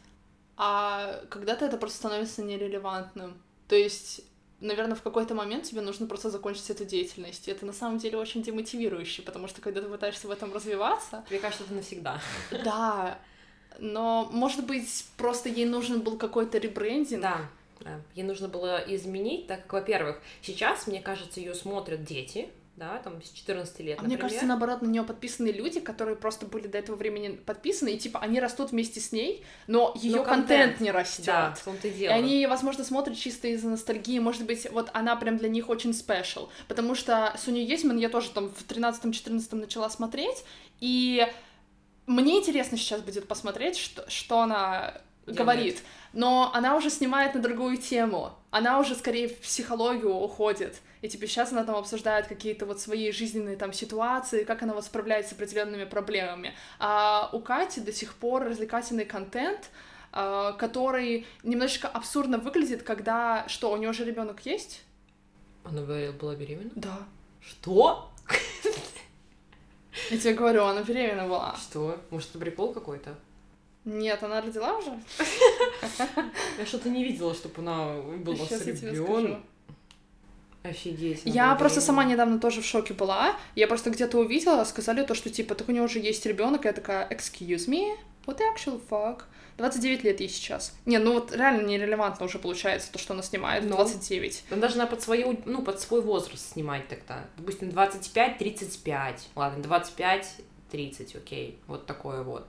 а 0.56 1.22
когда-то 1.30 1.64
это 1.64 1.76
просто 1.78 1.98
становится 1.98 2.42
нерелевантным. 2.42 3.40
То 3.68 3.76
есть, 3.76 4.20
наверное, 4.60 4.94
в 4.96 5.02
какой-то 5.02 5.34
момент 5.34 5.64
тебе 5.64 5.80
нужно 5.80 6.06
просто 6.06 6.30
закончить 6.30 6.70
эту 6.70 6.84
деятельность. 6.84 7.48
И 7.48 7.50
это 7.50 7.64
на 7.66 7.72
самом 7.72 7.98
деле 7.98 8.18
очень 8.18 8.42
демотивирующе, 8.42 9.22
потому 9.22 9.48
что 9.48 9.60
когда 9.60 9.80
ты 9.80 9.88
пытаешься 9.88 10.26
в 10.28 10.30
этом 10.30 10.52
развиваться, 10.52 11.24
Мне 11.30 11.38
кажется, 11.38 11.64
это 11.64 11.74
навсегда. 11.74 12.20
да, 12.64 13.18
но, 13.78 14.28
может 14.32 14.66
быть, 14.66 15.06
просто 15.16 15.48
ей 15.48 15.64
нужен 15.66 16.00
был 16.00 16.16
какой-то 16.18 16.58
ребрендинг. 16.58 17.22
Да, 17.22 17.40
да. 17.80 18.00
Ей 18.14 18.24
нужно 18.24 18.48
было 18.48 18.78
изменить, 18.86 19.46
так 19.46 19.62
как, 19.62 19.72
во-первых, 19.72 20.20
сейчас, 20.42 20.86
мне 20.86 21.00
кажется, 21.00 21.40
ее 21.40 21.54
смотрят 21.54 22.04
дети, 22.04 22.50
да, 22.80 22.98
там 22.98 23.22
с 23.22 23.30
14 23.30 23.78
лет, 23.80 23.98
А 23.98 24.02
мне 24.02 24.12
например. 24.14 24.20
кажется, 24.20 24.46
наоборот, 24.46 24.80
на 24.80 24.86
нее 24.86 25.02
подписаны 25.04 25.48
люди, 25.48 25.78
которые 25.80 26.16
просто 26.16 26.46
были 26.46 26.66
до 26.66 26.78
этого 26.78 26.96
времени 26.96 27.28
подписаны, 27.36 27.90
и 27.90 27.98
типа 27.98 28.18
они 28.20 28.40
растут 28.40 28.70
вместе 28.72 29.00
с 29.00 29.12
ней, 29.12 29.44
но 29.66 29.92
ее 29.96 30.16
Но 30.16 30.24
контент, 30.24 30.48
контент, 30.48 30.80
не 30.80 30.90
растет. 30.90 31.26
Да, 31.26 31.52
в 31.54 31.62
том-то 31.62 31.88
и 31.88 31.90
И 31.90 31.94
дело. 31.94 32.14
они, 32.14 32.46
возможно, 32.46 32.82
смотрят 32.82 33.18
чисто 33.18 33.48
из-за 33.48 33.68
ностальгии. 33.68 34.18
Может 34.18 34.46
быть, 34.46 34.66
вот 34.72 34.88
она 34.94 35.14
прям 35.16 35.36
для 35.36 35.50
них 35.50 35.68
очень 35.68 35.92
спешл. 35.92 36.48
Потому 36.68 36.94
что 36.94 37.34
Суню 37.38 37.62
Есман 37.62 37.98
я 37.98 38.08
тоже 38.08 38.30
там 38.30 38.48
в 38.48 38.66
13-14 38.66 39.54
начала 39.56 39.90
смотреть. 39.90 40.42
И 40.80 41.26
мне 42.06 42.38
интересно 42.38 42.78
сейчас 42.78 43.02
будет 43.02 43.28
посмотреть, 43.28 43.76
что, 43.76 44.08
что 44.08 44.40
она 44.40 44.94
Делает. 45.26 45.38
говорит. 45.38 45.82
Но 46.14 46.50
она 46.54 46.76
уже 46.76 46.88
снимает 46.88 47.34
на 47.34 47.40
другую 47.42 47.76
тему. 47.76 48.32
Она 48.50 48.80
уже 48.80 48.94
скорее 48.94 49.28
в 49.28 49.38
психологию 49.40 50.14
уходит. 50.14 50.76
И 51.02 51.08
типа 51.08 51.26
сейчас 51.26 51.52
она 51.52 51.64
там 51.64 51.76
обсуждает 51.76 52.26
какие-то 52.26 52.66
вот 52.66 52.80
свои 52.80 53.10
жизненные 53.10 53.56
там 53.56 53.72
ситуации, 53.72 54.44
как 54.44 54.62
она 54.62 54.74
вот 54.74 54.84
справляется 54.84 55.30
с 55.30 55.32
определенными 55.32 55.84
проблемами. 55.84 56.54
А 56.78 57.30
у 57.32 57.40
Кати 57.40 57.80
до 57.80 57.92
сих 57.92 58.14
пор 58.14 58.44
развлекательный 58.44 59.06
контент, 59.06 59.70
а, 60.12 60.52
который 60.52 61.26
немножечко 61.42 61.88
абсурдно 61.88 62.38
выглядит, 62.38 62.82
когда 62.82 63.48
что, 63.48 63.72
у 63.72 63.76
нее 63.76 63.92
же 63.92 64.04
ребенок 64.04 64.44
есть? 64.44 64.82
Она 65.64 65.82
была 65.82 66.34
беременна? 66.34 66.70
Да. 66.74 66.98
Что? 67.40 68.10
Я 70.10 70.18
тебе 70.18 70.34
говорю, 70.34 70.64
она 70.64 70.82
беременна 70.82 71.26
была. 71.26 71.56
Что? 71.56 71.98
Может, 72.10 72.30
это 72.30 72.38
прикол 72.38 72.72
какой-то? 72.72 73.14
Нет, 73.84 74.22
она 74.22 74.40
родила 74.42 74.76
уже? 74.76 74.98
Я 76.58 76.66
что-то 76.66 76.90
не 76.90 77.02
видела, 77.02 77.34
чтобы 77.34 77.54
она 77.58 77.94
была 77.94 78.36
с 78.36 78.66
ребенком. 78.66 79.44
Офигеть. 80.62 81.22
Я 81.24 81.46
была 81.46 81.54
просто 81.56 81.80
сама 81.80 82.04
недавно 82.04 82.38
тоже 82.38 82.60
в 82.60 82.66
шоке 82.66 82.92
была. 82.92 83.36
Я 83.54 83.66
просто 83.66 83.90
где-то 83.90 84.18
увидела, 84.18 84.64
сказали 84.64 85.02
то, 85.04 85.14
что 85.14 85.30
типа, 85.30 85.54
так 85.54 85.68
у 85.68 85.72
нее 85.72 85.82
уже 85.82 85.98
есть 85.98 86.26
ребенок, 86.26 86.64
я 86.66 86.72
такая, 86.72 87.08
excuse 87.08 87.66
me, 87.68 87.96
what 88.26 88.38
the 88.38 88.44
actual 88.54 88.80
fuck? 88.90 89.22
29 89.56 90.04
лет 90.04 90.20
ей 90.20 90.28
сейчас. 90.28 90.74
Не, 90.86 90.98
ну 90.98 91.14
вот 91.14 91.32
реально 91.34 91.66
нерелевантно 91.66 92.26
уже 92.26 92.38
получается 92.38 92.90
то, 92.92 92.98
что 92.98 93.12
она 93.12 93.22
снимает 93.22 93.64
в 93.64 93.68
Ну. 93.68 93.76
29. 93.76 94.44
Она 94.50 94.60
должна 94.60 94.86
под 94.86 95.02
свою, 95.02 95.38
ну, 95.44 95.62
под 95.62 95.80
свой 95.80 96.00
возраст 96.00 96.52
снимать 96.52 96.88
тогда. 96.88 97.24
Допустим, 97.36 97.68
25-35. 97.68 99.16
Ладно, 99.34 99.62
25-30, 100.72 101.16
окей. 101.16 101.58
Вот 101.66 101.86
такое 101.86 102.22
вот. 102.22 102.48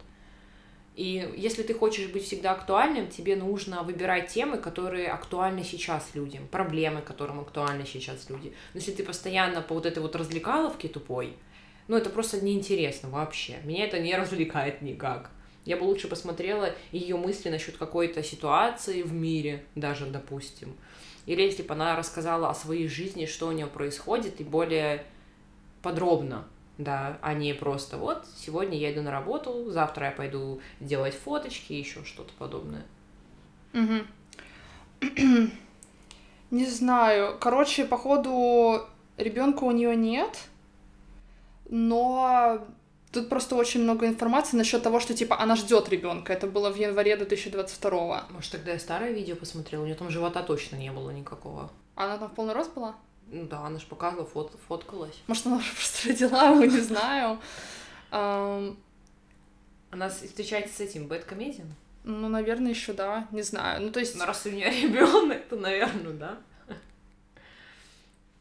И 0.95 1.34
если 1.38 1.63
ты 1.63 1.73
хочешь 1.73 2.10
быть 2.10 2.25
всегда 2.25 2.51
актуальным, 2.51 3.08
тебе 3.08 3.36
нужно 3.36 3.84
выбирать 3.84 4.27
темы, 4.27 4.58
которые 4.58 5.08
актуальны 5.08 5.63
сейчас 5.63 6.10
людям, 6.13 6.47
проблемы, 6.47 7.01
которым 7.01 7.39
актуальны 7.39 7.86
сейчас 7.86 8.30
люди. 8.30 8.54
Но 8.73 8.80
если 8.80 8.91
ты 8.91 9.04
постоянно 9.04 9.62
по 9.62 9.73
вот 9.73 9.86
этой 9.86 9.99
вот 9.99 10.15
развлекаловке 10.15 10.89
тупой, 10.89 11.34
ну 11.88 11.95
это 11.95 12.10
просто 12.10 12.43
неинтересно 12.43 13.10
вообще. 13.10 13.58
Меня 13.63 13.86
это 13.86 13.99
не 13.99 14.15
развлекает 14.17 14.82
никак. 14.82 15.32
Я 15.63 15.77
бы 15.77 15.84
лучше 15.84 16.08
посмотрела 16.08 16.73
ее 16.91 17.15
мысли 17.15 17.49
насчет 17.49 17.77
какой-то 17.77 18.23
ситуации 18.23 19.04
в 19.04 19.13
мире, 19.13 19.63
даже, 19.75 20.08
допустим. 20.08 20.75
Или 21.25 21.43
если 21.43 21.63
бы 21.63 21.73
она 21.73 21.95
рассказала 21.95 22.49
о 22.49 22.56
своей 22.56 22.88
жизни, 22.88 23.27
что 23.27 23.47
у 23.47 23.51
нее 23.51 23.67
происходит, 23.67 24.41
и 24.41 24.43
более 24.43 25.06
подробно, 25.84 26.47
да, 26.84 27.17
а 27.22 27.34
не 27.34 27.54
просто 27.54 27.98
вот 27.98 28.26
сегодня 28.38 28.78
я 28.78 28.94
иду 28.94 29.02
на 29.02 29.12
работу, 29.12 29.70
завтра 29.70 30.08
я 30.08 30.12
пойду 30.12 30.62
делать 30.80 31.13
фоточки, 31.13 31.74
еще 31.74 32.04
что-то 32.04 32.32
подобное. 32.38 32.84
Не 36.52 36.65
знаю. 36.65 37.38
Короче, 37.39 37.86
походу, 37.86 38.86
Ребенка 39.22 39.65
у 39.65 39.72
нее 39.72 39.96
нет, 39.96 40.38
но 41.70 42.65
тут 43.12 43.30
просто 43.30 43.56
очень 43.56 43.84
много 43.84 44.08
информации 44.08 44.58
насчет 44.58 44.82
того, 44.82 45.00
что 45.00 45.13
типа 45.13 45.39
она 45.39 45.56
ждет 45.56 45.89
ребенка. 45.89 46.34
Это 46.34 46.48
было 46.48 46.72
в 46.72 46.76
январе 46.76 47.15
2022. 47.15 48.28
Может, 48.30 48.52
тогда 48.52 48.72
я 48.72 48.80
старое 48.80 49.12
видео 49.12 49.36
посмотрела, 49.36 49.84
у 49.84 49.86
нее 49.86 49.96
там 49.96 50.10
живота 50.10 50.41
точно 50.44 50.78
не 50.78 50.91
было 50.91 51.12
никакого. 51.12 51.72
Она 51.96 52.17
там 52.17 52.30
в 52.30 52.34
полный 52.34 52.54
рост 52.54 52.74
была? 52.74 52.96
Ну 53.34 53.48
да, 53.48 53.65
она 53.65 53.80
же 53.80 53.86
показывала, 53.86 54.28
фот, 54.28 54.52
фоткалась. 54.67 55.17
Может, 55.28 55.48
она 55.48 55.58
уже 55.58 55.74
просто 55.74 56.10
родила, 56.10 56.54
мы 56.54 56.67
не 56.67 56.80
знаю. 56.80 57.39
Она 58.12 60.10
встречается 60.10 60.76
с 60.76 60.80
этим 60.82 61.08
бэткомедиан? 61.08 61.74
Ну, 62.04 62.30
наверное, 62.30 62.72
еще 62.72 62.94
да, 62.94 63.28
не 63.32 63.41
знаю. 63.41 63.82
Ну, 63.84 63.91
то 63.91 64.00
есть... 64.00 64.15
Ну, 64.15 64.26
раз 64.26 64.46
у 64.46 64.50
нее 64.50 64.70
ребенок, 64.70 65.48
то, 65.48 65.56
наверное, 65.56 66.13
да. 66.13 66.38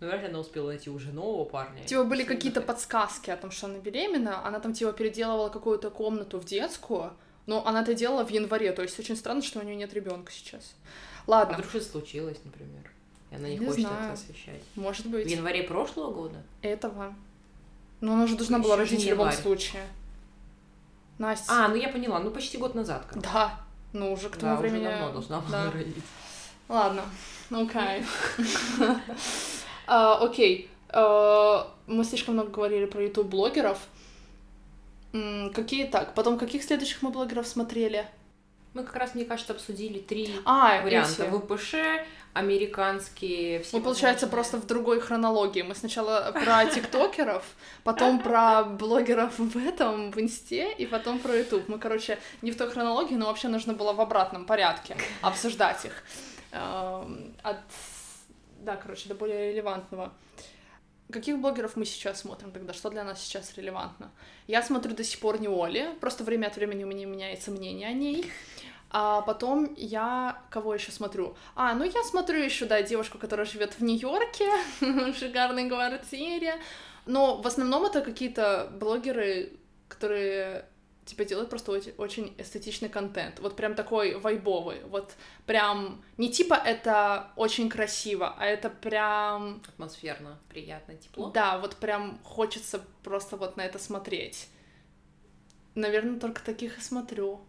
Ну, 0.01 0.07
вряд 0.09 0.23
ли 0.23 0.29
она 0.29 0.39
успела 0.41 0.69
найти 0.69 0.91
уже 0.91 1.13
нового 1.13 1.45
парня. 1.45 1.85
Типа 1.85 2.05
были 2.05 2.25
какие-то 2.25 2.61
подсказки 2.61 3.31
о 3.31 3.37
том, 3.37 3.51
что 3.51 3.67
она 3.67 3.79
беременна. 3.79 4.45
Она 4.47 4.59
там, 4.59 4.73
типа, 4.73 4.93
переделывала 4.93 5.51
какую-то 5.51 5.91
комнату 5.91 6.41
в 6.41 6.45
детскую. 6.45 7.13
Но 7.47 7.67
она 7.67 7.83
это 7.83 7.95
делала 7.95 8.25
в 8.25 8.31
январе, 8.31 8.73
то 8.73 8.83
есть 8.83 8.99
очень 8.99 9.17
странно, 9.17 9.43
что 9.43 9.61
у 9.61 9.63
нее 9.63 9.77
нет 9.77 9.93
ребенка 9.93 10.33
сейчас. 10.33 10.75
Ладно. 11.27 11.55
А 11.55 11.59
вдруг 11.59 11.71
что 11.71 11.81
случилось, 11.81 12.39
например? 12.45 12.90
И 13.31 13.37
она 13.37 13.49
не, 13.49 13.59
не 13.59 13.67
хочет 13.67 13.83
знаю. 13.83 14.05
это 14.05 14.13
освещать. 14.13 14.63
Может 14.75 15.07
быть. 15.07 15.27
В 15.27 15.31
январе 15.31 15.63
прошлого 15.63 16.13
года? 16.13 16.43
Этого. 16.63 17.15
Но 18.01 18.15
она 18.15 18.27
же 18.27 18.37
должна 18.37 18.59
была 18.59 18.77
родить 18.77 19.05
в 19.05 19.09
любом 19.09 19.31
случае. 19.33 19.83
Настя. 21.19 21.53
А, 21.53 21.69
ну 21.69 21.75
я 21.75 21.89
поняла, 21.89 22.19
ну 22.19 22.31
почти 22.31 22.57
год 22.57 22.75
назад. 22.75 23.05
Короче. 23.07 23.29
Да, 23.29 23.61
ну 23.93 24.13
уже 24.13 24.31
к 24.31 24.37
тому 24.39 24.57
да, 24.57 24.61
времени... 24.61 24.87
уже 24.87 24.91
давно 24.91 25.13
должна 25.13 25.41
была 25.41 25.65
да. 25.65 25.71
родить. 25.71 26.05
Ладно, 26.69 27.03
окей. 27.51 28.05
А, 29.93 30.25
окей, 30.25 30.71
а, 30.89 31.69
мы 31.89 32.05
слишком 32.05 32.35
много 32.35 32.51
говорили 32.51 32.85
про 32.85 33.03
YouTube-блогеров. 33.03 33.79
Какие 35.53 35.87
так? 35.89 36.15
Потом 36.15 36.39
каких 36.39 36.63
следующих 36.63 37.03
мы 37.03 37.11
блогеров 37.11 37.49
смотрели? 37.49 38.07
Мы 38.73 38.85
как 38.85 38.95
раз, 38.97 39.15
мне 39.15 39.25
кажется, 39.25 39.53
обсудили 39.53 39.99
три 39.99 40.33
а, 40.45 40.81
варианта. 40.83 41.25
ВПШ, 41.25 41.75
американские... 42.35 43.61
Все 43.61 43.77
Мы, 43.77 43.83
получается, 43.83 44.29
просто 44.29 44.59
в 44.59 44.67
другой 44.67 45.01
хронологии. 45.01 45.63
Мы 45.63 45.75
сначала 45.75 46.31
про 46.33 46.67
тиктокеров, 46.75 47.45
потом 47.83 48.21
про 48.21 48.63
блогеров 48.63 49.39
в 49.39 49.57
этом, 49.59 50.13
в 50.13 50.19
инсте, 50.21 50.73
и 50.73 50.87
потом 50.87 51.19
про 51.19 51.37
YouTube. 51.37 51.69
Мы, 51.69 51.79
короче, 51.81 52.19
не 52.43 52.53
в 52.53 52.57
той 52.57 52.71
хронологии, 52.71 53.17
но 53.17 53.27
вообще 53.27 53.49
нужно 53.49 53.75
было 53.75 53.93
в 53.93 54.01
обратном 54.01 54.47
порядке 54.47 54.97
обсуждать 55.21 55.85
их. 55.87 56.05
Эм, 56.53 57.35
от... 57.43 57.59
Да, 58.61 58.77
короче, 58.77 59.09
до 59.09 59.17
более 59.17 59.53
релевантного. 59.53 60.13
Каких 61.13 61.39
блогеров 61.39 61.77
мы 61.77 61.85
сейчас 61.85 62.21
смотрим 62.21 62.53
тогда? 62.53 62.73
Что 62.73 62.91
для 62.91 63.05
нас 63.05 63.23
сейчас 63.23 63.57
релевантно? 63.57 64.11
Я 64.47 64.63
смотрю 64.63 64.95
до 64.95 65.05
сих 65.05 65.21
пор 65.21 65.41
не 65.41 65.49
Оли, 65.49 65.95
просто 66.01 66.25
время 66.25 66.47
от 66.47 66.57
времени 66.57 66.85
у 66.85 66.87
меня 66.87 67.07
меняется 67.07 67.51
мнение 67.51 67.89
о 67.89 67.93
ней. 67.93 68.31
А 68.93 69.23
потом 69.23 69.73
я 69.77 70.43
кого 70.51 70.75
еще 70.75 70.91
смотрю? 70.91 71.37
А, 71.55 71.75
ну 71.75 71.85
я 71.85 72.03
смотрю 72.03 72.43
еще, 72.43 72.67
да, 72.67 72.83
девушку, 72.83 73.19
которая 73.19 73.47
живет 73.47 73.75
в 73.75 73.83
Нью-Йорке, 73.83 74.51
в 74.81 75.15
шикарной 75.15 75.69
квартире. 75.69 76.55
Но 77.07 77.41
в 77.41 77.47
основном 77.47 77.85
это 77.85 78.01
какие-то 78.01 78.69
блогеры, 78.73 79.53
которые 79.89 80.67
типа 81.05 81.25
делают 81.25 81.51
просто 81.51 81.73
очень, 81.97 82.35
эстетичный 82.39 82.89
контент. 82.89 83.41
Вот 83.41 83.57
прям 83.57 83.75
такой 83.75 84.15
вайбовый. 84.19 84.83
Вот 84.85 85.13
прям 85.47 86.03
не 86.17 86.31
типа 86.31 86.55
это 86.55 87.33
очень 87.37 87.69
красиво, 87.69 88.35
а 88.39 88.47
это 88.47 88.71
прям... 88.71 89.63
Атмосферно, 89.69 90.39
приятно, 90.49 90.95
тепло. 90.95 91.31
Да, 91.31 91.59
вот 91.59 91.77
прям 91.77 92.19
хочется 92.23 92.83
просто 93.03 93.37
вот 93.37 93.57
на 93.57 93.63
это 93.63 93.79
смотреть. 93.79 94.49
Наверное, 95.75 96.19
только 96.19 96.43
таких 96.43 96.79
и 96.79 96.81
смотрю 96.81 97.41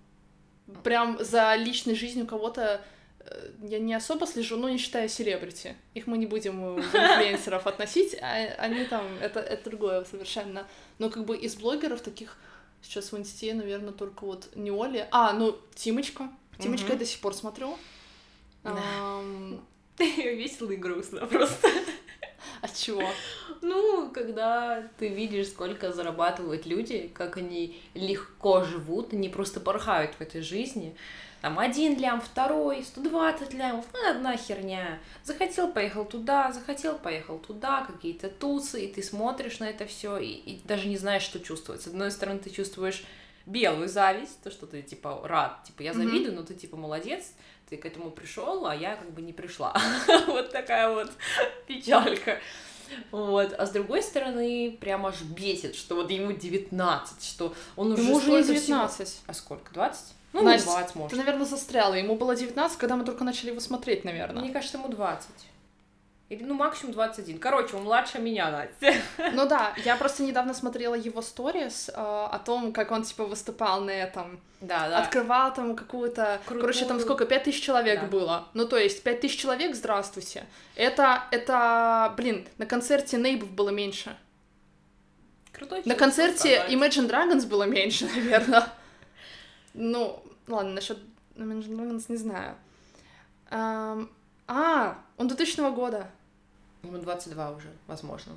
прям 0.83 1.17
за 1.23 1.55
личной 1.55 1.95
жизнью 1.95 2.25
кого-то 2.25 2.81
э, 3.19 3.49
я 3.63 3.79
не 3.79 3.93
особо 3.93 4.27
слежу, 4.27 4.57
но 4.57 4.69
не 4.69 4.77
считая 4.77 5.07
селебрити. 5.07 5.75
Их 5.93 6.07
мы 6.07 6.17
не 6.17 6.25
будем 6.25 6.79
инфлюенсеров 6.79 7.67
относить, 7.67 8.15
а 8.21 8.33
они 8.57 8.85
там, 8.85 9.05
это, 9.21 9.39
это 9.39 9.69
другое 9.69 10.03
совершенно. 10.05 10.67
Но 10.99 11.09
как 11.09 11.25
бы 11.25 11.37
из 11.37 11.55
блогеров 11.55 12.01
таких 12.01 12.37
сейчас 12.81 13.11
в 13.11 13.17
инсте, 13.17 13.53
наверное, 13.53 13.93
только 13.93 14.25
вот 14.25 14.49
не 14.55 14.71
Оли. 14.71 15.07
А, 15.11 15.33
ну, 15.33 15.57
Тимочка. 15.75 16.29
Тимочка 16.59 16.93
я 16.93 16.99
до 16.99 17.05
сих 17.05 17.19
пор 17.19 17.33
смотрю. 17.33 17.77
Весело 19.99 20.71
и 20.71 20.75
грустно 20.75 21.25
просто. 21.25 21.69
От 22.61 22.75
чего? 22.75 23.03
Ну, 23.61 24.09
когда 24.11 24.87
ты 24.97 25.07
видишь, 25.07 25.49
сколько 25.49 25.91
зарабатывают 25.91 26.65
люди, 26.65 27.09
как 27.13 27.37
они 27.37 27.79
легко 27.93 28.63
живут, 28.63 29.13
они 29.13 29.29
просто 29.29 29.59
порхают 29.59 30.15
в 30.15 30.21
этой 30.21 30.41
жизни. 30.41 30.95
Там 31.41 31.57
один 31.57 31.97
лям, 31.97 32.21
второй, 32.21 32.83
120 32.83 33.53
лямов, 33.53 33.85
ну, 33.93 34.09
одна 34.09 34.37
херня. 34.37 34.99
Захотел, 35.23 35.71
поехал 35.71 36.05
туда, 36.05 36.51
захотел, 36.51 36.99
поехал 36.99 37.39
туда, 37.39 37.83
какие-то 37.83 38.29
тусы, 38.29 38.85
и 38.85 38.93
ты 38.93 39.01
смотришь 39.01 39.59
на 39.59 39.67
это 39.69 39.87
все 39.87 40.17
и, 40.17 40.27
и 40.27 40.61
даже 40.65 40.87
не 40.87 40.97
знаешь, 40.97 41.23
что 41.23 41.39
чувствовать. 41.39 41.81
С 41.81 41.87
одной 41.87 42.11
стороны, 42.11 42.39
ты 42.39 42.51
чувствуешь 42.51 43.03
белую 43.47 43.89
зависть, 43.89 44.39
то, 44.43 44.51
что 44.51 44.67
ты, 44.67 44.83
типа, 44.83 45.21
рад, 45.23 45.63
типа, 45.63 45.81
я 45.81 45.93
завидую, 45.93 46.33
mm-hmm. 46.33 46.35
но 46.35 46.43
ты, 46.43 46.53
типа, 46.53 46.77
молодец, 46.77 47.33
ты 47.69 47.77
к 47.77 47.85
этому 47.87 48.11
пришел, 48.11 48.67
а 48.67 48.75
я 48.75 48.95
как 48.95 49.11
бы 49.11 49.23
не 49.23 49.33
пришла. 49.33 49.75
вот 50.27 50.51
такая 50.51 50.93
вот 50.93 51.11
печалька. 51.65 52.39
Вот. 53.09 53.53
А 53.53 53.65
с 53.65 53.71
другой 53.71 54.03
стороны, 54.03 54.77
прям 54.79 55.07
аж 55.07 55.21
бесит, 55.21 55.75
что 55.75 55.95
вот 55.95 56.11
ему 56.11 56.33
19, 56.33 57.23
что 57.23 57.55
он 57.75 57.93
уже 57.93 58.03
Ему 58.03 58.15
уже 58.17 58.31
не 58.31 58.43
19. 58.43 59.07
Всего... 59.07 59.23
А 59.25 59.33
сколько? 59.33 59.73
20? 59.73 60.13
Ну, 60.33 60.43
Настя, 60.43 60.71
20, 60.71 60.95
может. 60.95 61.11
Ты, 61.11 61.17
наверное, 61.17 61.45
застряла. 61.45 61.93
Ему 61.95 62.15
было 62.15 62.35
19, 62.35 62.77
когда 62.77 62.95
мы 62.95 63.03
только 63.03 63.23
начали 63.23 63.49
его 63.49 63.59
смотреть, 63.59 64.05
наверное. 64.05 64.41
Мне 64.41 64.51
кажется, 64.51 64.77
ему 64.77 64.87
20. 64.87 65.29
Или, 66.31 66.43
ну, 66.43 66.53
максимум 66.53 66.93
21. 66.93 67.39
Короче, 67.39 67.75
он 67.75 67.83
младше 67.83 68.19
меня, 68.19 68.49
Настя. 68.49 69.01
Ну 69.33 69.45
да, 69.45 69.73
я 69.83 69.97
просто 69.97 70.23
недавно 70.23 70.53
смотрела 70.53 70.95
его 70.95 71.21
сторис 71.21 71.89
э, 71.89 71.93
о 71.93 72.39
том, 72.39 72.71
как 72.71 72.91
он, 72.91 73.03
типа, 73.03 73.25
выступал 73.25 73.81
на 73.81 73.91
этом. 73.91 74.39
Да, 74.61 74.87
да. 74.87 74.99
Открывал 74.99 75.53
там 75.53 75.75
какую-то... 75.75 76.39
Крутую... 76.45 76.61
Короче, 76.61 76.85
там 76.85 77.01
сколько? 77.01 77.25
Пять 77.25 77.43
тысяч 77.43 77.61
человек 77.61 77.99
да. 77.99 78.07
было. 78.07 78.47
Ну, 78.53 78.65
то 78.65 78.77
есть, 78.77 79.03
пять 79.03 79.19
тысяч 79.19 79.41
человек, 79.41 79.75
здравствуйте. 79.75 80.45
Это, 80.77 81.23
это, 81.31 82.13
блин, 82.15 82.47
на 82.57 82.65
концерте 82.65 83.17
Нейбов 83.17 83.51
было 83.51 83.69
меньше. 83.69 84.15
Крутой 85.51 85.81
На 85.83 85.95
концерте 85.95 86.63
Imagine 86.69 87.09
Dragons 87.09 87.45
было 87.45 87.63
меньше, 87.63 88.05
наверное. 88.15 88.69
Ну, 89.73 90.23
ладно, 90.47 90.73
насчет 90.73 90.99
Imagine 91.35 91.75
Dragons 91.77 92.05
не 92.09 92.17
знаю. 92.17 92.55
А, 93.49 94.97
он 95.17 95.27
2000 95.27 95.73
года. 95.73 96.07
Ему 96.83 96.97
22 96.97 97.51
уже, 97.51 97.69
возможно. 97.87 98.33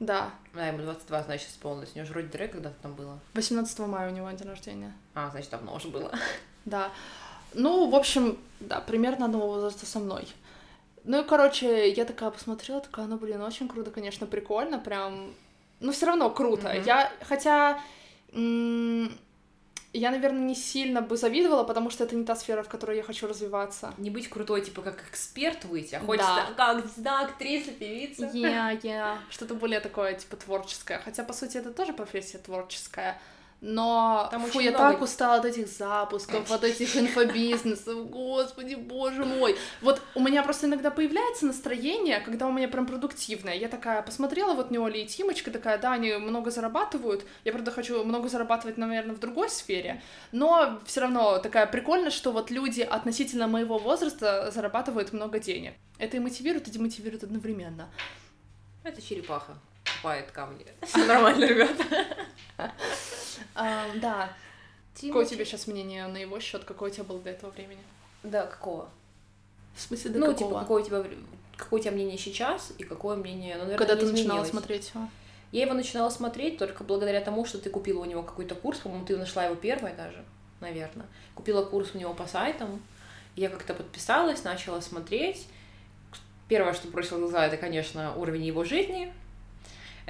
Да. 0.00 0.30
Да, 0.54 0.66
ему 0.66 0.78
22, 0.78 1.22
значит, 1.24 1.50
исполнилось. 1.50 1.90
У 1.94 1.98
него 1.98 2.06
же 2.06 2.12
вроде 2.12 2.28
Дрей 2.28 2.48
когда-то 2.48 2.76
там 2.80 2.94
было. 2.94 3.18
18 3.34 3.78
мая 3.80 4.10
у 4.10 4.14
него 4.14 4.30
день 4.30 4.48
рождения. 4.48 4.92
А, 5.14 5.30
значит, 5.30 5.50
давно 5.50 5.74
уже 5.74 5.88
было. 5.88 6.10
Да. 6.66 6.92
Ну, 7.54 7.88
в 7.88 7.94
общем, 7.94 8.38
да, 8.60 8.80
примерно 8.80 9.24
одного 9.24 9.46
возраста 9.48 9.86
со 9.86 9.98
мной. 9.98 10.28
Ну 11.04 11.22
и, 11.22 11.26
короче, 11.26 11.90
я 11.90 12.04
такая 12.04 12.30
посмотрела, 12.30 12.80
такая, 12.82 13.06
ну, 13.06 13.16
блин, 13.16 13.40
очень 13.40 13.66
круто, 13.66 13.90
конечно, 13.90 14.26
прикольно, 14.26 14.78
прям... 14.78 15.32
Ну, 15.80 15.90
все 15.92 16.06
равно 16.06 16.28
круто. 16.30 16.68
Mm-hmm. 16.68 16.84
Я, 16.86 17.12
хотя... 17.22 17.80
М- 18.32 19.10
я, 19.92 20.10
наверное, 20.10 20.40
не 20.40 20.54
сильно 20.54 21.00
бы 21.00 21.16
завидовала, 21.16 21.64
потому 21.64 21.90
что 21.90 22.04
это 22.04 22.14
не 22.14 22.24
та 22.24 22.36
сфера, 22.36 22.62
в 22.62 22.68
которой 22.68 22.96
я 22.96 23.02
хочу 23.02 23.26
развиваться. 23.26 23.92
Не 23.98 24.10
быть 24.10 24.28
крутой, 24.28 24.62
типа, 24.62 24.82
как 24.82 25.02
эксперт 25.08 25.64
выйти, 25.64 25.96
а 25.96 26.00
хочется 26.00 26.46
да. 26.48 26.54
как 26.56 26.84
да, 26.96 27.20
актриса, 27.22 27.72
певица. 27.72 28.26
Yeah, 28.26 28.80
yeah. 28.82 29.18
Что-то 29.30 29.54
более 29.54 29.80
такое, 29.80 30.14
типа, 30.14 30.36
творческое. 30.36 31.00
Хотя, 31.00 31.24
по 31.24 31.32
сути, 31.32 31.56
это 31.56 31.72
тоже 31.72 31.92
профессия 31.92 32.38
творческая 32.38 33.20
но 33.60 34.28
Там 34.30 34.46
фу, 34.46 34.60
я 34.60 34.70
много... 34.70 34.92
так 34.92 35.02
устала 35.02 35.36
от 35.36 35.44
этих 35.44 35.68
запусков, 35.68 36.50
от 36.50 36.64
этих 36.64 36.96
инфобизнесов, 36.96 38.08
господи, 38.08 38.74
боже 38.74 39.24
мой. 39.24 39.56
Вот 39.82 40.00
у 40.14 40.20
меня 40.20 40.42
просто 40.42 40.66
иногда 40.66 40.90
появляется 40.90 41.46
настроение, 41.46 42.20
когда 42.20 42.46
у 42.46 42.52
меня 42.52 42.68
прям 42.68 42.86
продуктивное. 42.86 43.54
Я 43.54 43.68
такая 43.68 44.02
посмотрела 44.02 44.54
вот 44.54 44.70
Неоли 44.70 45.02
и 45.02 45.06
Тимочка, 45.06 45.50
такая, 45.50 45.78
да, 45.78 45.92
они 45.92 46.14
много 46.14 46.50
зарабатывают, 46.50 47.24
я, 47.44 47.52
правда, 47.52 47.70
хочу 47.70 48.02
много 48.04 48.28
зарабатывать, 48.28 48.78
наверное, 48.78 49.14
в 49.14 49.20
другой 49.20 49.50
сфере, 49.50 50.02
но 50.32 50.80
все 50.86 51.02
равно 51.02 51.38
такая 51.38 51.66
прикольно, 51.66 52.10
что 52.10 52.32
вот 52.32 52.50
люди 52.50 52.80
относительно 52.80 53.46
моего 53.46 53.78
возраста 53.78 54.50
зарабатывают 54.50 55.12
много 55.12 55.38
денег. 55.38 55.74
Это 55.98 56.16
и 56.16 56.20
мотивирует, 56.20 56.68
и 56.68 56.70
демотивирует 56.70 57.24
одновременно. 57.24 57.90
Это 58.84 59.02
черепаха 59.02 59.58
копает 60.00 60.30
камни. 60.30 60.66
Все 60.82 61.04
нормально, 61.04 61.44
ребята. 61.44 61.84
Да. 64.00 64.32
Какое 65.00 65.24
у 65.24 65.28
тебя 65.28 65.44
сейчас 65.44 65.66
мнение 65.66 66.06
на 66.06 66.18
его 66.18 66.38
счет? 66.40 66.64
Какое 66.64 66.90
у 66.90 66.92
тебя 66.92 67.04
было 67.04 67.20
до 67.20 67.30
этого 67.30 67.50
времени? 67.50 67.82
Да, 68.22 68.46
какого? 68.46 68.90
В 69.74 69.80
смысле, 69.80 70.10
до 70.10 70.18
ну, 70.18 70.26
какого? 70.26 70.50
типа, 70.50 70.60
какое 70.60 70.82
у 70.82 70.86
тебя 70.86 71.04
какое 71.56 71.80
у 71.80 71.82
тебя 71.82 71.92
мнение 71.92 72.18
сейчас 72.18 72.72
и 72.78 72.84
какое 72.84 73.16
мнение, 73.16 73.54
ну, 73.54 73.64
наверное, 73.64 73.78
Когда 73.78 73.96
ты 73.96 74.10
начинала 74.10 74.44
смотреть 74.44 74.90
его? 74.94 75.08
Я 75.52 75.62
его 75.62 75.74
начинала 75.74 76.10
смотреть 76.10 76.58
только 76.58 76.84
благодаря 76.84 77.20
тому, 77.20 77.44
что 77.44 77.58
ты 77.58 77.70
купила 77.70 78.00
у 78.00 78.04
него 78.04 78.22
какой-то 78.22 78.54
курс, 78.54 78.78
по-моему, 78.78 79.04
ты 79.04 79.16
нашла 79.16 79.44
его 79.44 79.54
первой 79.54 79.92
даже, 79.94 80.24
наверное. 80.60 81.06
Купила 81.34 81.64
курс 81.64 81.90
у 81.94 81.98
него 81.98 82.14
по 82.14 82.26
сайтам, 82.26 82.82
я 83.36 83.48
как-то 83.48 83.74
подписалась, 83.74 84.44
начала 84.44 84.80
смотреть. 84.80 85.46
Первое, 86.48 86.72
что 86.72 86.88
бросило 86.88 87.18
в 87.18 87.20
глаза, 87.20 87.46
это, 87.46 87.56
конечно, 87.56 88.14
уровень 88.16 88.44
его 88.44 88.64
жизни. 88.64 89.12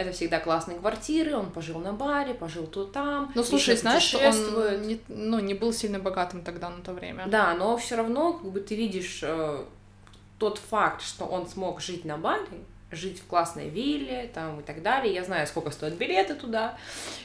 Это 0.00 0.12
всегда 0.12 0.40
классные 0.40 0.78
квартиры, 0.78 1.36
он 1.36 1.50
пожил 1.50 1.78
на 1.78 1.92
баре, 1.92 2.32
пожил 2.32 2.66
тут 2.66 2.92
там. 2.92 3.30
Ну, 3.34 3.42
слушай, 3.42 3.76
знаешь, 3.76 4.14
он 4.14 4.86
не, 4.86 4.98
ну, 5.08 5.38
не 5.40 5.52
был 5.52 5.74
сильно 5.74 5.98
богатым 5.98 6.42
тогда 6.42 6.70
на 6.70 6.80
то 6.80 6.94
время. 6.94 7.26
Да, 7.26 7.52
но 7.54 7.76
все 7.76 7.96
равно, 7.96 8.32
как 8.32 8.50
бы 8.50 8.60
ты 8.60 8.76
видишь 8.76 9.20
э, 9.22 9.62
тот 10.38 10.56
факт, 10.56 11.02
что 11.02 11.26
он 11.26 11.46
смог 11.46 11.82
жить 11.82 12.06
на 12.06 12.16
Бали, 12.16 12.46
жить 12.90 13.20
в 13.20 13.26
классной 13.26 13.68
вилле, 13.68 14.30
там 14.32 14.60
и 14.60 14.62
так 14.62 14.80
далее. 14.82 15.12
Я 15.12 15.22
знаю, 15.22 15.46
сколько 15.46 15.70
стоят 15.70 15.96
билеты 15.96 16.34
туда. 16.34 16.78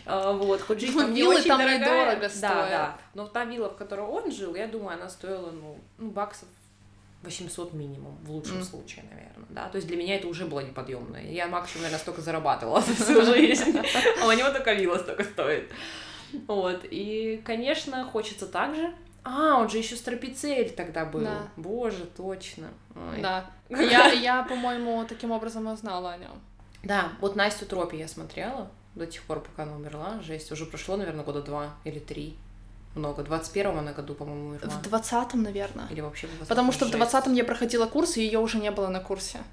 Э, 0.06 0.34
вот, 0.38 0.60
хоть 0.60 0.82
жизнь 0.82 0.96
Ну, 0.96 1.00
там 1.04 1.14
не 1.14 1.24
очень 1.24 1.48
там 1.48 1.60
дорогая. 1.60 1.80
недорого 1.80 2.22
Да, 2.24 2.30
стоят. 2.30 2.70
да. 2.70 2.98
Но 3.14 3.26
та 3.26 3.46
вилла, 3.46 3.70
в 3.70 3.78
которой 3.78 4.06
он 4.06 4.30
жил, 4.34 4.54
я 4.54 4.68
думаю, 4.68 4.98
она 5.00 5.08
стоила, 5.08 5.50
ну, 5.52 5.78
ну 5.98 6.10
баксов 6.10 6.50
800 7.26 7.74
минимум, 7.74 8.18
в 8.24 8.32
лучшем 8.32 8.58
М. 8.58 8.64
случае, 8.64 9.04
наверное, 9.10 9.46
да, 9.50 9.70
то 9.70 9.76
есть 9.78 9.88
для 9.88 9.98
меня 9.98 10.16
это 10.16 10.28
уже 10.28 10.46
было 10.46 10.62
неподъемно. 10.62 11.18
Я 11.18 11.48
максимум, 11.48 11.84
наверное, 11.84 12.00
столько 12.02 12.22
зарабатывала 12.22 12.82
за 12.88 12.94
всю 12.94 13.22
жизнь, 13.26 13.78
а 14.22 14.28
у 14.28 14.32
него 14.32 14.50
только 14.52 14.74
вилла 14.74 14.98
столько 14.98 15.24
стоит. 15.24 15.72
Вот, 16.48 16.86
и, 16.90 17.42
конечно, 17.46 18.06
хочется 18.06 18.48
так 18.48 18.76
же. 18.76 18.94
А, 19.24 19.60
он 19.60 19.70
же 19.70 19.78
еще 19.80 19.96
стропицель 19.96 20.70
тогда 20.70 21.04
был. 21.06 21.22
Да. 21.22 21.48
Боже, 21.56 22.06
точно. 22.16 22.68
Ой. 22.96 23.22
Да. 23.22 23.50
Я, 23.70 24.12
я, 24.12 24.44
по-моему, 24.44 25.04
таким 25.10 25.32
образом 25.32 25.66
узнала 25.66 26.12
о 26.14 26.18
нем. 26.18 26.40
Да, 26.84 27.10
вот 27.20 27.36
Настю 27.36 27.66
Тропи 27.66 27.98
я 27.98 28.08
смотрела 28.08 28.70
до 28.94 29.08
тех 29.08 29.24
пор, 29.24 29.40
пока 29.40 29.64
она 29.64 29.74
умерла. 29.76 30.20
Жесть, 30.22 30.52
уже 30.52 30.68
прошло, 30.68 30.98
наверное, 30.98 31.26
года 31.26 31.42
два 31.42 31.74
или 31.84 31.98
три. 31.98 32.38
Много. 32.96 33.24
В 33.24 33.32
21-м 33.32 33.78
она 33.78 33.92
году, 33.92 34.16
по-моему, 34.16 34.50
умерла. 34.50 34.70
В 34.70 34.82
20-м, 34.82 35.44
наверное. 35.44 35.88
Или 35.90 36.02
вообще 36.02 36.28
в 36.28 36.32
20 36.32 36.48
Потому 36.48 36.72
что 36.72 36.86
в 36.86 36.92
Жесть. 36.92 37.14
20-м 37.14 37.34
я 37.34 37.44
проходила 37.44 37.86
курс, 37.86 38.18
и 38.18 38.24
ее 38.24 38.40
уже 38.40 38.58
не 38.58 38.72
было 38.72 38.88
на 38.88 39.02
курсе. 39.02 39.44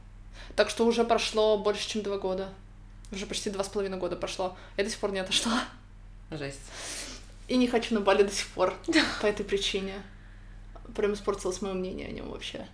Так 0.55 0.71
что 0.71 0.87
уже 0.87 1.05
прошло 1.05 1.59
больше, 1.59 1.89
чем 1.89 2.03
два 2.03 2.19
года. 2.19 2.49
Уже 3.11 3.27
почти 3.27 3.51
два 3.51 3.65
с 3.65 3.69
половиной 3.69 3.99
года 3.99 4.17
прошло. 4.17 4.57
Я 4.77 4.85
до 4.85 4.91
сих 4.91 4.99
пор 4.99 5.13
не 5.13 5.19
отошла. 5.19 5.65
Жесть. 6.31 6.61
И 7.49 7.57
не 7.57 7.67
хочу 7.67 7.95
на 7.95 8.01
Бали 8.01 8.23
до 8.23 8.33
сих 8.33 8.47
пор. 8.49 8.75
По 9.21 9.27
этой 9.27 9.45
причине. 9.45 10.03
Прям 10.95 11.15
испортилось 11.15 11.61
мое 11.63 11.75
мнение 11.75 12.09
о 12.09 12.13
нем 12.13 12.31
вообще. 12.31 12.67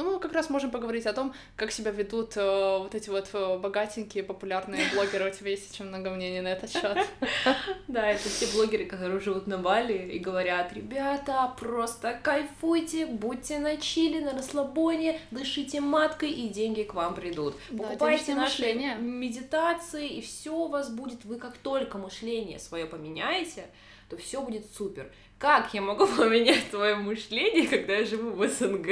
Ну, 0.00 0.14
мы 0.14 0.18
как 0.18 0.32
раз 0.32 0.48
можем 0.48 0.70
поговорить 0.70 1.04
о 1.04 1.12
том, 1.12 1.34
как 1.56 1.70
себя 1.70 1.90
ведут 1.90 2.34
э, 2.34 2.78
вот 2.78 2.94
эти 2.94 3.10
вот 3.10 3.28
э, 3.34 3.58
богатенькие, 3.58 4.24
популярные 4.24 4.88
блогеры. 4.94 5.28
У 5.28 5.34
тебя 5.34 5.50
есть 5.50 5.74
очень 5.74 5.84
много 5.84 6.08
мнений 6.08 6.40
на 6.40 6.48
этот 6.48 6.72
счет. 6.72 6.96
Да, 7.86 8.06
это 8.06 8.28
те 8.30 8.46
блогеры, 8.54 8.86
которые 8.86 9.20
живут 9.20 9.46
на 9.46 9.58
Бали 9.58 10.10
и 10.12 10.18
говорят, 10.18 10.72
ребята, 10.72 11.52
просто 11.58 12.18
кайфуйте, 12.22 13.04
будьте 13.04 13.58
на 13.58 13.76
чили, 13.76 14.20
на 14.20 14.32
расслабоне, 14.32 15.20
дышите 15.30 15.80
маткой, 15.80 16.30
и 16.30 16.48
деньги 16.48 16.84
к 16.84 16.94
вам 16.94 17.14
придут. 17.14 17.56
Покупайте 17.76 18.34
наши 18.34 18.72
медитации, 18.72 20.08
и 20.08 20.22
все 20.22 20.54
у 20.54 20.68
вас 20.68 20.88
будет. 20.88 21.24
Вы 21.24 21.36
как 21.36 21.58
только 21.58 21.98
мышление 21.98 22.58
свое 22.58 22.86
поменяете, 22.86 23.66
то 24.08 24.16
все 24.16 24.40
будет 24.40 24.64
супер. 24.72 25.10
Как 25.38 25.74
я 25.74 25.82
могу 25.82 26.06
поменять 26.16 26.70
свое 26.70 26.94
мышление, 26.94 27.66
когда 27.66 27.96
я 27.96 28.06
живу 28.06 28.30
в 28.30 28.48
СНГ? 28.48 28.88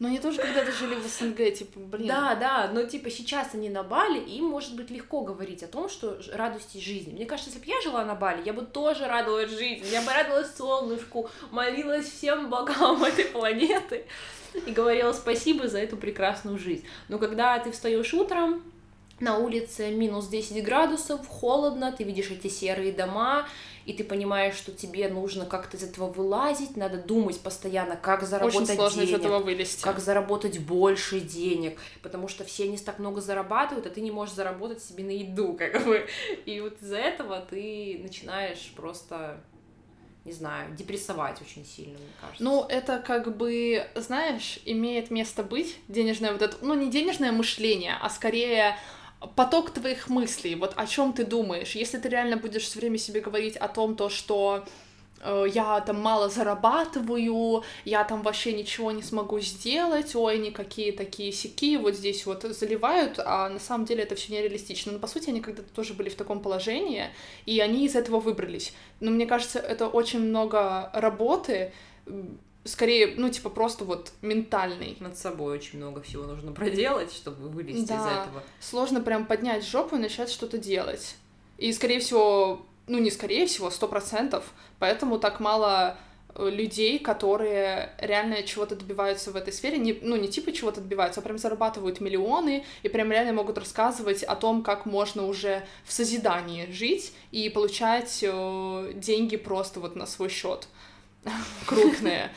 Но 0.00 0.08
они 0.08 0.18
тоже 0.18 0.38
когда-то 0.38 0.72
жили 0.72 0.94
в 0.94 1.06
СНГ, 1.06 1.54
типа, 1.54 1.78
блин. 1.78 2.08
Да, 2.08 2.34
да, 2.34 2.70
но 2.72 2.84
типа 2.84 3.10
сейчас 3.10 3.50
они 3.52 3.68
на 3.68 3.82
Бали, 3.82 4.18
им 4.18 4.46
может 4.46 4.74
быть 4.74 4.90
легко 4.90 5.20
говорить 5.20 5.62
о 5.62 5.66
том, 5.66 5.90
что 5.90 6.18
радуйтесь 6.32 6.82
жизни. 6.82 7.12
Мне 7.12 7.26
кажется, 7.26 7.50
если 7.50 7.62
бы 7.62 7.70
я 7.70 7.82
жила 7.82 8.02
на 8.06 8.14
Бали, 8.14 8.42
я 8.46 8.54
бы 8.54 8.62
тоже 8.62 9.06
радовалась 9.06 9.50
жизни, 9.50 9.86
я 9.92 10.00
бы 10.00 10.10
радовалась 10.10 10.56
солнышку, 10.56 11.28
молилась 11.50 12.06
всем 12.06 12.48
богам 12.48 13.04
этой 13.04 13.26
планеты 13.26 14.06
и 14.54 14.70
говорила 14.70 15.12
спасибо 15.12 15.68
за 15.68 15.78
эту 15.80 15.98
прекрасную 15.98 16.58
жизнь. 16.58 16.86
Но 17.08 17.18
когда 17.18 17.58
ты 17.58 17.70
встаешь 17.70 18.14
утром, 18.14 18.62
на 19.20 19.36
улице 19.36 19.90
минус 19.90 20.28
10 20.28 20.64
градусов, 20.64 21.26
холодно, 21.28 21.92
ты 21.92 22.04
видишь 22.04 22.30
эти 22.30 22.48
серые 22.48 22.90
дома, 22.90 23.46
и 23.90 23.92
ты 23.92 24.04
понимаешь, 24.04 24.54
что 24.54 24.70
тебе 24.70 25.08
нужно 25.08 25.44
как-то 25.44 25.76
из 25.76 25.82
этого 25.82 26.06
вылазить, 26.12 26.76
надо 26.76 26.96
думать 26.96 27.40
постоянно, 27.40 27.96
как 27.96 28.22
заработать 28.22 28.62
Очень 28.62 28.74
сложно 28.76 29.00
из 29.00 29.08
денег 29.08 29.20
этого 29.20 29.38
вылезти. 29.40 29.82
как 29.82 29.98
заработать 29.98 30.60
больше 30.60 31.18
денег, 31.18 31.76
потому 32.00 32.28
что 32.28 32.44
все 32.44 32.68
не 32.68 32.78
так 32.78 33.00
много 33.00 33.20
зарабатывают, 33.20 33.88
а 33.88 33.90
ты 33.90 34.00
не 34.00 34.12
можешь 34.12 34.36
заработать 34.36 34.80
себе 34.80 35.02
на 35.02 35.10
еду, 35.10 35.54
как 35.58 35.84
бы. 35.84 36.06
И 36.46 36.60
вот 36.60 36.80
из-за 36.80 36.98
этого 36.98 37.40
ты 37.40 37.98
начинаешь 38.00 38.72
просто, 38.76 39.42
не 40.24 40.32
знаю, 40.32 40.72
депрессовать 40.76 41.42
очень 41.42 41.66
сильно, 41.66 41.98
мне 41.98 42.12
кажется. 42.20 42.44
Ну, 42.44 42.64
это 42.68 43.00
как 43.04 43.36
бы, 43.36 43.88
знаешь, 43.96 44.60
имеет 44.66 45.10
место 45.10 45.42
быть 45.42 45.78
денежное 45.88 46.30
вот 46.30 46.42
это, 46.42 46.56
ну, 46.62 46.74
не 46.74 46.88
денежное 46.88 47.32
мышление, 47.32 47.96
а 48.00 48.08
скорее 48.08 48.76
поток 49.20 49.70
твоих 49.70 50.08
мыслей, 50.08 50.54
вот 50.54 50.72
о 50.76 50.86
чем 50.86 51.12
ты 51.12 51.24
думаешь. 51.24 51.72
Если 51.72 51.98
ты 51.98 52.08
реально 52.08 52.36
будешь 52.36 52.62
все 52.62 52.78
время 52.78 52.98
себе 52.98 53.20
говорить 53.20 53.56
о 53.56 53.68
том, 53.68 53.94
то, 53.94 54.08
что 54.08 54.64
э, 55.20 55.44
я 55.52 55.80
там 55.80 56.00
мало 56.00 56.30
зарабатываю, 56.30 57.62
я 57.84 58.04
там 58.04 58.22
вообще 58.22 58.54
ничего 58.54 58.92
не 58.92 59.02
смогу 59.02 59.38
сделать, 59.40 60.14
ой, 60.14 60.36
они 60.36 60.50
какие 60.50 60.92
такие 60.92 61.32
сики, 61.32 61.76
вот 61.76 61.94
здесь 61.94 62.24
вот 62.24 62.42
заливают, 62.42 63.18
а 63.18 63.50
на 63.50 63.58
самом 63.58 63.84
деле 63.84 64.04
это 64.04 64.14
все 64.14 64.32
нереалистично. 64.32 64.92
Но 64.92 64.98
по 64.98 65.06
сути 65.06 65.28
они 65.28 65.40
когда-то 65.40 65.70
тоже 65.70 65.92
были 65.92 66.08
в 66.08 66.16
таком 66.16 66.40
положении, 66.40 67.08
и 67.44 67.60
они 67.60 67.84
из 67.84 67.96
этого 67.96 68.20
выбрались. 68.20 68.72
Но 69.00 69.10
мне 69.10 69.26
кажется, 69.26 69.58
это 69.58 69.86
очень 69.86 70.20
много 70.20 70.90
работы, 70.94 71.72
скорее, 72.64 73.14
ну, 73.16 73.30
типа, 73.30 73.50
просто 73.50 73.84
вот 73.84 74.12
ментальный. 74.22 74.96
Над 75.00 75.16
собой 75.16 75.54
очень 75.54 75.78
много 75.78 76.02
всего 76.02 76.24
нужно 76.24 76.52
проделать, 76.52 77.12
чтобы 77.12 77.48
вылезти 77.48 77.82
из 77.82 77.88
Да. 77.88 78.22
этого. 78.24 78.42
Сложно 78.60 79.00
прям 79.00 79.26
поднять 79.26 79.64
жопу 79.66 79.96
и 79.96 79.98
начать 79.98 80.30
что-то 80.30 80.58
делать. 80.58 81.16
И, 81.58 81.72
скорее 81.72 82.00
всего, 82.00 82.66
ну, 82.86 82.98
не 82.98 83.10
скорее 83.10 83.46
всего, 83.46 83.70
сто 83.70 83.86
процентов, 83.88 84.44
поэтому 84.78 85.18
так 85.18 85.40
мало 85.40 85.96
э, 86.34 86.48
людей, 86.48 86.98
которые 86.98 87.92
реально 87.98 88.42
чего-то 88.44 88.76
добиваются 88.76 89.30
в 89.30 89.36
этой 89.36 89.52
сфере, 89.52 89.78
не, 89.78 89.98
ну, 90.00 90.16
не 90.16 90.28
типа 90.28 90.52
чего-то 90.52 90.80
добиваются, 90.80 91.20
а 91.20 91.22
прям 91.22 91.38
зарабатывают 91.38 92.00
миллионы 92.00 92.64
и 92.82 92.88
прям 92.88 93.10
реально 93.10 93.32
могут 93.32 93.58
рассказывать 93.58 94.22
о 94.22 94.36
том, 94.36 94.62
как 94.62 94.86
можно 94.86 95.26
уже 95.26 95.66
в 95.84 95.92
созидании 95.92 96.70
жить 96.70 97.12
и 97.32 97.48
получать 97.50 98.20
э, 98.22 98.92
деньги 98.94 99.36
просто 99.36 99.80
вот 99.80 99.96
на 99.96 100.06
свой 100.06 100.28
счет 100.28 100.68
крупные. 101.66 102.30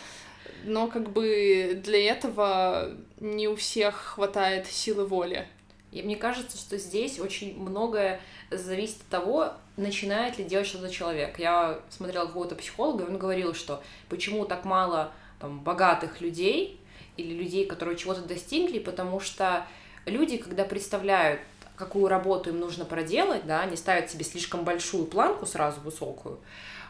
Но 0.63 0.87
как 0.87 1.11
бы 1.11 1.79
для 1.83 2.11
этого 2.11 2.91
не 3.19 3.47
у 3.47 3.55
всех 3.55 3.95
хватает 3.95 4.67
силы 4.67 5.05
воли. 5.05 5.47
И 5.91 6.01
мне 6.01 6.15
кажется, 6.15 6.57
что 6.57 6.77
здесь 6.77 7.19
очень 7.19 7.59
многое 7.59 8.19
зависит 8.49 9.01
от 9.01 9.07
того, 9.07 9.53
начинает 9.77 10.37
ли 10.37 10.43
делать 10.43 10.67
что-то 10.67 10.89
человек. 10.89 11.37
Я 11.37 11.79
смотрела 11.89 12.25
какого-то 12.25 12.55
психолога, 12.55 13.03
и 13.03 13.07
он 13.07 13.17
говорил, 13.17 13.53
что 13.53 13.83
почему 14.09 14.45
так 14.45 14.65
мало 14.65 15.11
там, 15.39 15.59
богатых 15.59 16.21
людей 16.21 16.79
или 17.17 17.33
людей, 17.33 17.65
которые 17.65 17.97
чего-то 17.97 18.21
достигли, 18.21 18.79
потому 18.79 19.19
что 19.19 19.67
люди, 20.05 20.37
когда 20.37 20.63
представляют, 20.63 21.41
какую 21.75 22.07
работу 22.07 22.49
им 22.49 22.59
нужно 22.59 22.85
проделать, 22.85 23.45
да, 23.45 23.61
они 23.61 23.75
ставят 23.75 24.09
себе 24.09 24.23
слишком 24.23 24.63
большую 24.63 25.05
планку 25.05 25.45
сразу 25.45 25.81
высокую, 25.81 26.39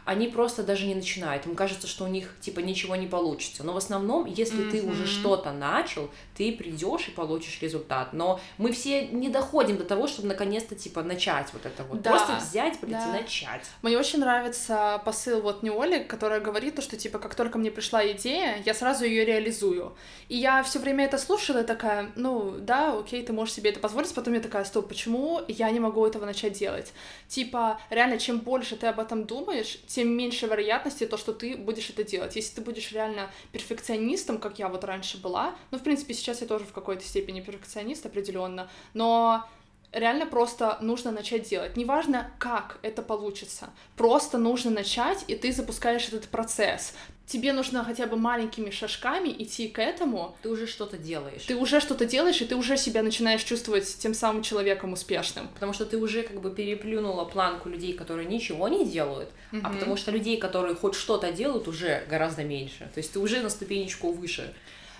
они 0.06 0.28
просто 0.28 0.64
даже 0.64 0.86
не 0.86 0.96
начинают. 0.96 1.46
Им 1.46 1.56
кажется, 1.56 1.88
что 1.88 2.04
у 2.04 2.08
них 2.08 2.36
типа 2.42 2.60
ничего 2.60 2.96
не 2.96 3.08
получится. 3.08 3.64
Но 3.64 3.74
в 3.74 3.78
основном, 3.78 4.26
если 4.26 4.70
ты 4.70 4.82
уже 4.82 5.08
что-то 5.08 5.52
начал, 5.52 6.10
ты 6.36 6.52
придешь 6.52 7.08
и 7.08 7.12
получишь 7.12 7.62
результат. 7.62 8.14
Но 8.14 8.40
мы 8.58 8.72
все 8.72 9.08
не 9.08 9.30
доходим 9.30 9.78
до 9.78 9.86
того, 9.86 10.08
чтобы 10.08 10.28
наконец-то 10.28 10.76
типа 10.76 11.04
начать 11.04 11.48
вот 11.54 11.66
это 11.66 11.84
вот. 11.84 12.02
Да, 12.02 12.12
Просто 12.12 12.36
взять, 12.36 12.80
блядь, 12.82 13.04
да. 13.04 13.18
и 13.18 13.22
начать. 13.22 13.64
Мне 13.82 13.98
очень 13.98 14.20
нравится 14.20 15.02
посыл 15.06 15.42
вот 15.42 15.64
Неоли, 15.64 16.04
которая 16.04 16.40
говорит 16.40 16.76
то, 16.76 16.82
что 16.82 16.98
типа 16.98 17.20
как 17.20 17.36
только 17.36 17.58
мне 17.58 17.72
пришла 17.72 18.06
идея, 18.12 18.62
я 18.66 18.74
сразу 18.74 19.06
ее 19.06 19.26
реализую. 19.26 19.96
И 20.28 20.38
я 20.38 20.64
все 20.64 20.80
время 20.80 21.06
это 21.06 21.18
слушала 21.18 21.62
и 21.62 21.66
такая, 21.66 22.12
ну 22.16 22.56
да, 22.60 22.98
окей, 22.98 23.24
ты 23.24 23.34
можешь 23.34 23.54
себе 23.54 23.70
это 23.70 23.80
позволить, 23.80 24.14
потом 24.14 24.34
я 24.34 24.40
такая, 24.40 24.64
стоп, 24.66 24.88
почему 24.88 25.42
я 25.48 25.70
не 25.72 25.80
могу 25.80 26.06
этого 26.06 26.26
начать 26.26 26.54
делать? 26.54 26.94
Типа, 27.28 27.80
реально, 27.90 28.18
чем 28.18 28.40
больше 28.40 28.76
ты 28.76 28.88
об 28.88 29.00
этом 29.00 29.26
думаешь, 29.26 29.80
тем 29.94 30.10
меньше 30.10 30.48
вероятности 30.48 31.06
то, 31.06 31.18
что 31.18 31.34
ты 31.34 31.56
будешь 31.56 31.90
это 31.90 32.04
делать. 32.04 32.36
Если 32.36 32.56
ты 32.56 32.62
будешь 32.62 32.92
реально 32.92 33.30
перфекционистом, 33.52 34.40
как 34.40 34.58
я 34.58 34.68
вот 34.68 34.84
раньше 34.84 35.22
была, 35.22 35.56
ну, 35.70 35.78
в 35.78 35.84
принципе, 35.84 36.16
сейчас 36.16 36.42
я 36.42 36.48
тоже 36.48 36.66
в 36.66 36.74
какой-то 36.74 37.04
степени 37.04 37.42
перфекционист 37.42 38.06
определенно, 38.06 38.70
но 38.96 39.48
реально 39.94 40.26
просто 40.26 40.78
нужно 40.82 41.12
начать 41.12 41.48
делать. 41.48 41.78
Неважно, 41.78 42.32
как 42.40 42.80
это 42.82 43.02
получится. 43.02 43.70
Просто 43.96 44.38
нужно 44.38 44.72
начать, 44.72 45.24
и 45.28 45.36
ты 45.36 45.52
запускаешь 45.52 46.08
этот 46.08 46.28
процесс. 46.28 46.94
Тебе 47.26 47.54
нужно 47.54 47.86
хотя 47.86 48.06
бы 48.06 48.18
маленькими 48.18 48.70
шажками 48.70 49.30
идти 49.30 49.70
к 49.70 49.80
этому. 49.80 50.36
Ты 50.42 50.50
уже 50.50 50.68
что-то 50.68 50.98
делаешь. 50.98 51.44
Ты 51.44 51.56
уже 51.56 51.80
что-то 51.80 52.06
делаешь, 52.06 52.42
и 52.42 52.46
ты 52.46 52.56
уже 52.56 52.76
себя 52.76 53.02
начинаешь 53.02 53.44
чувствовать 53.44 53.98
тем 53.98 54.14
самым 54.14 54.44
человеком 54.44 54.92
успешным. 54.92 55.48
Потому 55.54 55.72
что 55.72 55.86
ты 55.86 55.98
уже 55.98 56.24
как 56.24 56.42
бы 56.42 56.52
переплюнула 56.52 57.24
планку 57.24 57.70
людей, 57.70 57.94
которые 57.94 58.28
ничего 58.28 58.68
не 58.68 58.86
делают, 58.86 59.30
mm-hmm. 59.52 59.62
а 59.64 59.70
потому 59.70 59.96
что 59.96 60.12
людей, 60.12 60.38
которые 60.38 60.76
хоть 60.76 60.96
что-то 60.96 61.32
делают, 61.32 61.68
уже 61.70 62.06
гораздо 62.10 62.44
меньше. 62.44 62.90
То 62.94 62.98
есть 62.98 63.14
ты 63.14 63.20
уже 63.20 63.42
на 63.42 63.50
ступенечку 63.50 64.12
выше 64.12 64.54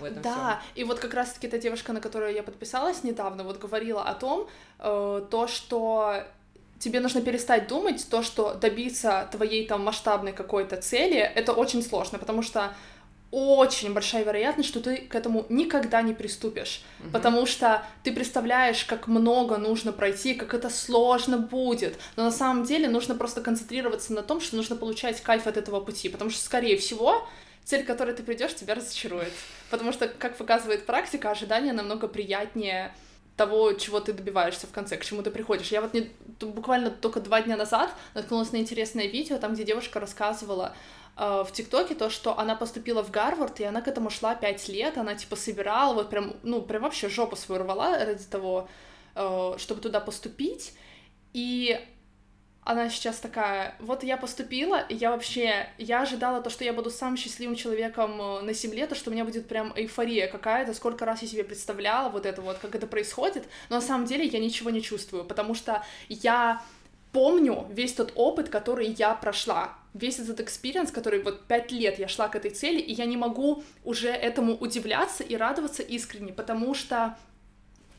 в 0.04 0.06
этом 0.06 0.22
Да, 0.22 0.60
всем. 0.60 0.82
и 0.82 0.84
вот 0.84 0.98
как 0.98 1.14
раз-таки 1.14 1.48
та 1.48 1.58
девушка, 1.58 1.92
на 1.92 2.00
которую 2.00 2.34
я 2.34 2.42
подписалась 2.42 3.02
недавно, 3.02 3.42
вот 3.44 3.58
говорила 3.58 4.02
о 4.02 4.14
том, 4.14 4.46
э, 4.78 5.26
то, 5.30 5.46
что 5.48 6.22
тебе 6.78 7.00
нужно 7.00 7.22
перестать 7.22 7.68
думать 7.68 8.06
то, 8.10 8.22
что 8.22 8.54
добиться 8.54 9.28
твоей 9.32 9.66
там 9.66 9.82
масштабной 9.84 10.32
какой-то 10.32 10.76
цели, 10.76 11.18
это 11.18 11.52
очень 11.52 11.82
сложно, 11.82 12.18
потому 12.18 12.42
что 12.42 12.74
очень 13.30 13.92
большая 13.92 14.22
вероятность, 14.22 14.68
что 14.68 14.80
ты 14.80 14.98
к 14.98 15.14
этому 15.14 15.44
никогда 15.48 16.02
не 16.02 16.14
приступишь, 16.14 16.82
угу. 17.00 17.10
потому 17.10 17.46
что 17.46 17.84
ты 18.04 18.12
представляешь, 18.12 18.84
как 18.84 19.08
много 19.08 19.56
нужно 19.56 19.92
пройти, 19.92 20.34
как 20.34 20.54
это 20.54 20.70
сложно 20.70 21.38
будет, 21.38 21.98
но 22.16 22.24
на 22.24 22.30
самом 22.30 22.64
деле 22.64 22.88
нужно 22.88 23.16
просто 23.16 23.40
концентрироваться 23.40 24.12
на 24.12 24.22
том, 24.22 24.40
что 24.40 24.54
нужно 24.54 24.76
получать 24.76 25.20
кайф 25.20 25.48
от 25.48 25.56
этого 25.56 25.80
пути, 25.80 26.08
потому 26.08 26.30
что, 26.30 26.44
скорее 26.44 26.76
всего, 26.76 27.26
цель, 27.64 27.84
к 27.84 27.86
которой 27.86 28.14
ты 28.14 28.22
придешь, 28.22 28.54
тебя 28.54 28.74
разочарует. 28.74 29.32
Потому 29.70 29.92
что, 29.92 30.08
как 30.08 30.36
показывает 30.36 30.86
практика, 30.86 31.30
ожидание 31.30 31.72
намного 31.72 32.08
приятнее 32.08 32.94
того, 33.36 33.72
чего 33.72 34.00
ты 34.00 34.12
добиваешься 34.12 34.66
в 34.66 34.70
конце, 34.70 34.96
к 34.96 35.04
чему 35.04 35.22
ты 35.22 35.30
приходишь. 35.30 35.68
Я 35.68 35.80
вот 35.80 35.92
не, 35.92 36.10
буквально 36.40 36.90
только 36.90 37.20
два 37.20 37.42
дня 37.42 37.56
назад 37.56 37.92
наткнулась 38.14 38.52
на 38.52 38.58
интересное 38.58 39.06
видео, 39.06 39.38
там, 39.38 39.54
где 39.54 39.64
девушка 39.64 39.98
рассказывала 39.98 40.76
э, 41.16 41.44
в 41.44 41.50
ТикТоке 41.52 41.94
то, 41.96 42.10
что 42.10 42.38
она 42.38 42.54
поступила 42.54 43.02
в 43.02 43.10
Гарвард, 43.10 43.58
и 43.58 43.64
она 43.64 43.80
к 43.80 43.88
этому 43.88 44.10
шла 44.10 44.36
пять 44.36 44.68
лет, 44.68 44.98
она, 44.98 45.16
типа, 45.16 45.34
собирала, 45.34 45.94
вот 45.94 46.10
прям, 46.10 46.36
ну, 46.44 46.62
прям 46.62 46.82
вообще 46.82 47.08
жопу 47.08 47.34
свою 47.34 47.62
рвала 47.62 48.04
ради 48.04 48.24
того, 48.24 48.68
э, 49.16 49.54
чтобы 49.58 49.80
туда 49.80 49.98
поступить, 49.98 50.74
и 51.32 51.80
она 52.64 52.88
сейчас 52.88 53.18
такая, 53.18 53.74
вот 53.78 54.02
я 54.02 54.16
поступила, 54.16 54.80
и 54.88 54.94
я 54.94 55.10
вообще, 55.10 55.68
я 55.76 56.02
ожидала 56.02 56.40
то, 56.40 56.48
что 56.48 56.64
я 56.64 56.72
буду 56.72 56.90
самым 56.90 57.18
счастливым 57.18 57.56
человеком 57.56 58.20
э, 58.20 58.40
на 58.40 58.52
земле, 58.54 58.86
то, 58.86 58.94
что 58.94 59.10
у 59.10 59.12
меня 59.12 59.24
будет 59.24 59.46
прям 59.46 59.72
эйфория 59.76 60.28
какая-то, 60.28 60.72
сколько 60.72 61.04
раз 61.04 61.20
я 61.20 61.28
себе 61.28 61.44
представляла 61.44 62.08
вот 62.08 62.24
это 62.24 62.40
вот, 62.40 62.58
как 62.58 62.74
это 62.74 62.86
происходит, 62.86 63.44
но 63.68 63.76
на 63.76 63.82
самом 63.82 64.06
деле 64.06 64.24
я 64.24 64.38
ничего 64.38 64.70
не 64.70 64.80
чувствую, 64.80 65.24
потому 65.24 65.54
что 65.54 65.84
я 66.08 66.62
помню 67.12 67.66
весь 67.70 67.92
тот 67.92 68.12
опыт, 68.14 68.48
который 68.48 68.86
я 68.86 69.14
прошла, 69.14 69.74
весь 69.92 70.18
этот 70.18 70.40
experience, 70.40 70.90
который 70.90 71.22
вот 71.22 71.44
пять 71.44 71.70
лет 71.70 71.98
я 71.98 72.08
шла 72.08 72.28
к 72.28 72.34
этой 72.34 72.50
цели, 72.50 72.80
и 72.80 72.92
я 72.92 73.04
не 73.04 73.18
могу 73.18 73.62
уже 73.84 74.08
этому 74.08 74.54
удивляться 74.56 75.22
и 75.22 75.36
радоваться 75.36 75.82
искренне, 75.82 76.32
потому 76.32 76.74
что 76.74 77.16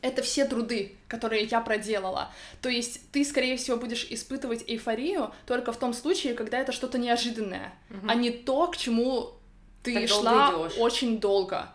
это 0.05 0.21
все 0.21 0.45
труды, 0.45 0.95
которые 1.07 1.45
я 1.45 1.61
проделала. 1.61 2.31
То 2.61 2.69
есть 2.69 3.11
ты, 3.11 3.25
скорее 3.25 3.57
всего, 3.57 3.75
будешь 3.77 4.05
испытывать 4.11 4.63
эйфорию 4.67 5.33
только 5.47 5.71
в 5.71 5.77
том 5.77 5.93
случае, 5.93 6.35
когда 6.35 6.59
это 6.59 6.71
что-то 6.71 6.99
неожиданное, 6.99 7.73
угу. 7.89 8.07
а 8.07 8.13
не 8.13 8.29
то, 8.29 8.67
к 8.67 8.77
чему 8.77 9.31
ты 9.81 10.01
так 10.01 10.07
шла 10.07 10.51
долго 10.51 10.73
очень 10.77 11.19
долго. 11.19 11.69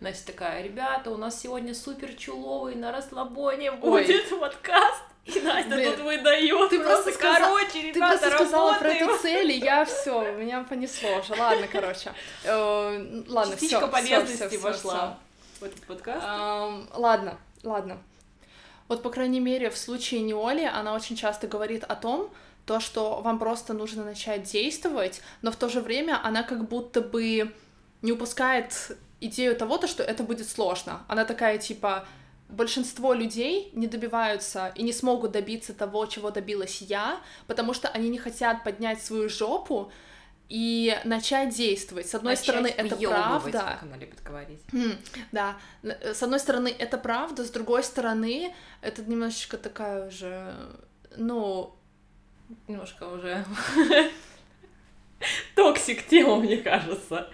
Настя 0.00 0.32
такая, 0.32 0.62
ребята, 0.62 1.10
у 1.10 1.16
нас 1.16 1.40
сегодня 1.40 1.74
супер 1.74 2.12
chill 2.14 2.47
овый 2.47 2.74
на 2.74 2.92
расслабоне 2.92 3.72
будет 3.72 4.30
Ой. 4.30 4.38
подкаст. 4.38 5.02
И 5.24 5.40
Настя 5.40 5.70
Блин, 5.70 5.92
тут 5.92 6.04
выдает 6.04 6.68
ты 6.68 6.78
просто, 6.80 7.04
просто 7.04 7.12
сказал, 7.12 7.56
короче, 7.56 7.82
ребята, 7.82 7.92
Ты 7.92 8.00
просто 8.00 8.30
работаем. 8.30 8.48
сказала 8.48 8.74
про 8.74 8.92
эту 8.92 9.22
цель, 9.22 9.52
и 9.52 9.58
я 9.58 9.84
все, 9.84 10.32
меня 10.32 10.64
понесло 10.64 11.20
уже. 11.20 11.34
Ладно, 11.40 11.66
короче. 11.70 12.12
Э, 12.44 13.22
ладно, 13.28 13.56
все. 13.56 13.88
полезности 13.88 14.56
вошла 14.56 15.18
в 15.60 15.64
этот 15.64 15.80
подкаст. 15.86 16.26
Ладно, 16.94 17.38
ладно. 17.62 18.02
Вот, 18.88 19.02
по 19.02 19.10
крайней 19.10 19.40
мере, 19.40 19.70
в 19.70 19.78
случае 19.78 20.22
Неоли 20.22 20.64
она 20.64 20.94
очень 20.94 21.16
часто 21.16 21.46
говорит 21.46 21.84
о 21.84 21.94
том, 21.96 22.30
то, 22.66 22.78
что 22.80 23.20
вам 23.22 23.38
просто 23.38 23.72
нужно 23.72 24.04
начать 24.04 24.44
действовать, 24.44 25.20
но 25.40 25.50
в 25.50 25.56
то 25.56 25.68
же 25.68 25.80
время 25.80 26.20
она 26.22 26.42
как 26.42 26.68
будто 26.68 27.00
бы 27.00 27.52
не 28.02 28.12
упускает 28.12 28.96
идею 29.20 29.56
того, 29.56 29.78
то, 29.78 29.86
что 29.86 30.02
это 30.02 30.22
будет 30.22 30.48
сложно. 30.48 31.04
Она 31.08 31.24
такая, 31.24 31.58
типа, 31.58 32.06
большинство 32.48 33.14
людей 33.14 33.70
не 33.74 33.86
добиваются 33.86 34.72
и 34.74 34.82
не 34.82 34.92
смогут 34.92 35.32
добиться 35.32 35.74
того, 35.74 36.06
чего 36.06 36.30
добилась 36.30 36.82
я, 36.82 37.20
потому 37.46 37.74
что 37.74 37.88
они 37.88 38.08
не 38.08 38.18
хотят 38.18 38.64
поднять 38.64 39.02
свою 39.02 39.28
жопу, 39.28 39.90
и 40.52 41.00
начать 41.04 41.56
действовать. 41.56 42.06
С 42.06 42.14
одной 42.14 42.32
начать 42.32 42.44
стороны, 42.44 42.66
это 42.66 42.94
правда. 42.94 43.58
как 43.58 43.82
она 43.84 43.96
любит 43.96 44.22
говорить. 44.22 44.60
Мм, 44.70 44.98
да. 45.32 45.56
С 45.82 46.22
одной 46.22 46.38
стороны, 46.38 46.68
это 46.68 46.98
правда, 46.98 47.42
с 47.42 47.50
другой 47.50 47.82
стороны, 47.82 48.54
это 48.82 49.02
немножечко 49.02 49.56
такая 49.56 50.08
уже, 50.08 50.54
ну... 51.16 51.74
Немножко 52.68 53.04
уже 53.04 53.46
toxic 55.56 56.06
тема, 56.06 56.36
мне 56.36 56.58
кажется. 56.58 57.30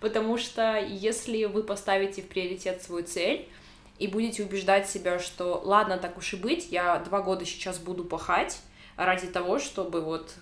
Потому 0.00 0.38
что 0.38 0.78
если 0.78 1.44
вы 1.44 1.62
поставите 1.62 2.22
в 2.22 2.28
приоритет 2.28 2.82
свою 2.82 3.04
цель 3.04 3.50
и 3.98 4.06
будете 4.06 4.44
убеждать 4.44 4.88
себя, 4.88 5.18
что 5.18 5.60
ладно, 5.62 5.98
так 5.98 6.16
уж 6.16 6.32
и 6.32 6.36
быть, 6.36 6.72
я 6.72 7.00
два 7.00 7.20
года 7.20 7.44
сейчас 7.44 7.78
буду 7.78 8.02
пахать 8.02 8.62
ради 8.96 9.26
того, 9.26 9.58
чтобы 9.58 10.00
вот 10.00 10.36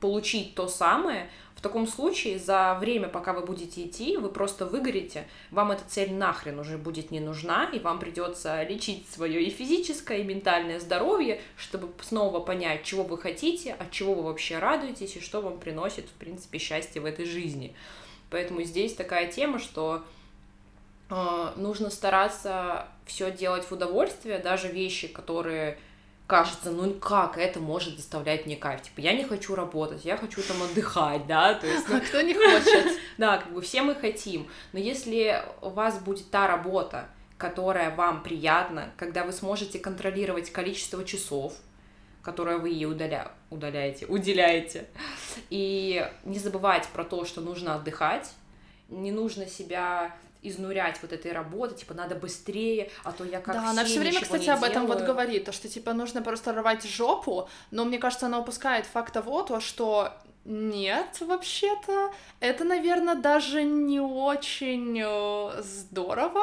получить 0.00 0.54
то 0.54 0.68
самое, 0.68 1.28
в 1.58 1.60
таком 1.60 1.88
случае 1.88 2.38
за 2.38 2.78
время, 2.80 3.08
пока 3.08 3.32
вы 3.32 3.44
будете 3.44 3.84
идти, 3.84 4.16
вы 4.16 4.28
просто 4.28 4.64
выгорите, 4.64 5.26
вам 5.50 5.72
эта 5.72 5.82
цель 5.88 6.14
нахрен 6.14 6.60
уже 6.60 6.78
будет 6.78 7.10
не 7.10 7.18
нужна, 7.18 7.64
и 7.72 7.80
вам 7.80 7.98
придется 7.98 8.62
лечить 8.62 9.08
свое 9.10 9.42
и 9.42 9.50
физическое, 9.50 10.18
и 10.18 10.22
ментальное 10.22 10.78
здоровье, 10.78 11.40
чтобы 11.56 11.88
снова 12.00 12.38
понять, 12.38 12.84
чего 12.84 13.02
вы 13.02 13.18
хотите, 13.18 13.72
от 13.72 13.90
чего 13.90 14.14
вы 14.14 14.22
вообще 14.22 14.58
радуетесь, 14.58 15.16
и 15.16 15.20
что 15.20 15.40
вам 15.40 15.58
приносит, 15.58 16.04
в 16.04 16.12
принципе, 16.12 16.58
счастье 16.58 17.02
в 17.02 17.04
этой 17.04 17.24
жизни. 17.24 17.74
Поэтому 18.30 18.62
здесь 18.62 18.94
такая 18.94 19.26
тема, 19.26 19.58
что 19.58 20.04
э, 21.10 21.52
нужно 21.56 21.90
стараться 21.90 22.86
все 23.04 23.32
делать 23.32 23.64
в 23.64 23.72
удовольствие, 23.72 24.38
даже 24.38 24.68
вещи, 24.68 25.08
которые 25.08 25.76
кажется, 26.28 26.70
ну 26.70 26.92
как 26.92 27.38
это 27.38 27.58
может 27.58 27.96
доставлять 27.96 28.44
мне 28.46 28.54
кайф? 28.54 28.82
Типа, 28.82 29.00
я 29.00 29.14
не 29.14 29.24
хочу 29.24 29.54
работать, 29.56 30.04
я 30.04 30.16
хочу 30.16 30.42
там 30.42 30.62
отдыхать, 30.62 31.26
да, 31.26 31.54
то 31.54 31.66
есть... 31.66 31.88
Ну, 31.88 32.00
кто 32.00 32.20
не 32.20 32.34
хочет? 32.34 32.98
Да, 33.18 33.38
как 33.38 33.52
бы 33.52 33.60
все 33.62 33.82
мы 33.82 33.96
хотим, 33.96 34.46
но 34.72 34.78
если 34.78 35.42
у 35.60 35.70
вас 35.70 35.98
будет 35.98 36.30
та 36.30 36.46
работа, 36.46 37.08
которая 37.36 37.92
вам 37.94 38.22
приятна, 38.22 38.92
когда 38.96 39.24
вы 39.24 39.32
сможете 39.32 39.80
контролировать 39.80 40.52
количество 40.52 41.04
часов, 41.04 41.54
которое 42.22 42.58
вы 42.58 42.68
ей 42.68 42.86
удаля... 42.86 43.32
удаляете, 43.50 44.06
уделяете, 44.06 44.86
и 45.50 46.08
не 46.24 46.38
забывать 46.38 46.86
про 46.88 47.04
то, 47.04 47.24
что 47.24 47.40
нужно 47.40 47.74
отдыхать, 47.74 48.30
не 48.88 49.10
нужно 49.10 49.46
себя 49.46 50.14
изнурять 50.42 50.98
вот 51.02 51.12
этой 51.12 51.32
работы, 51.32 51.74
типа, 51.74 51.94
надо 51.94 52.14
быстрее, 52.14 52.90
а 53.04 53.12
то 53.12 53.24
я 53.24 53.40
как 53.40 53.54
Да, 53.54 53.70
она 53.70 53.84
все 53.84 54.00
время, 54.00 54.20
кстати, 54.20 54.48
об 54.50 54.62
этом 54.62 54.86
вот 54.86 55.02
говорит, 55.02 55.44
то, 55.44 55.52
что, 55.52 55.68
типа, 55.68 55.92
нужно 55.92 56.22
просто 56.22 56.52
рвать 56.52 56.84
жопу, 56.84 57.48
но 57.70 57.84
мне 57.84 57.98
кажется, 57.98 58.26
она 58.26 58.38
упускает 58.38 58.86
факт 58.86 59.12
того, 59.12 59.42
то, 59.42 59.60
что 59.60 60.12
нет, 60.44 61.20
вообще-то, 61.20 62.12
это, 62.40 62.64
наверное, 62.64 63.16
даже 63.16 63.64
не 63.64 64.00
очень 64.00 64.98
э, 64.98 65.62
здорово, 65.62 66.42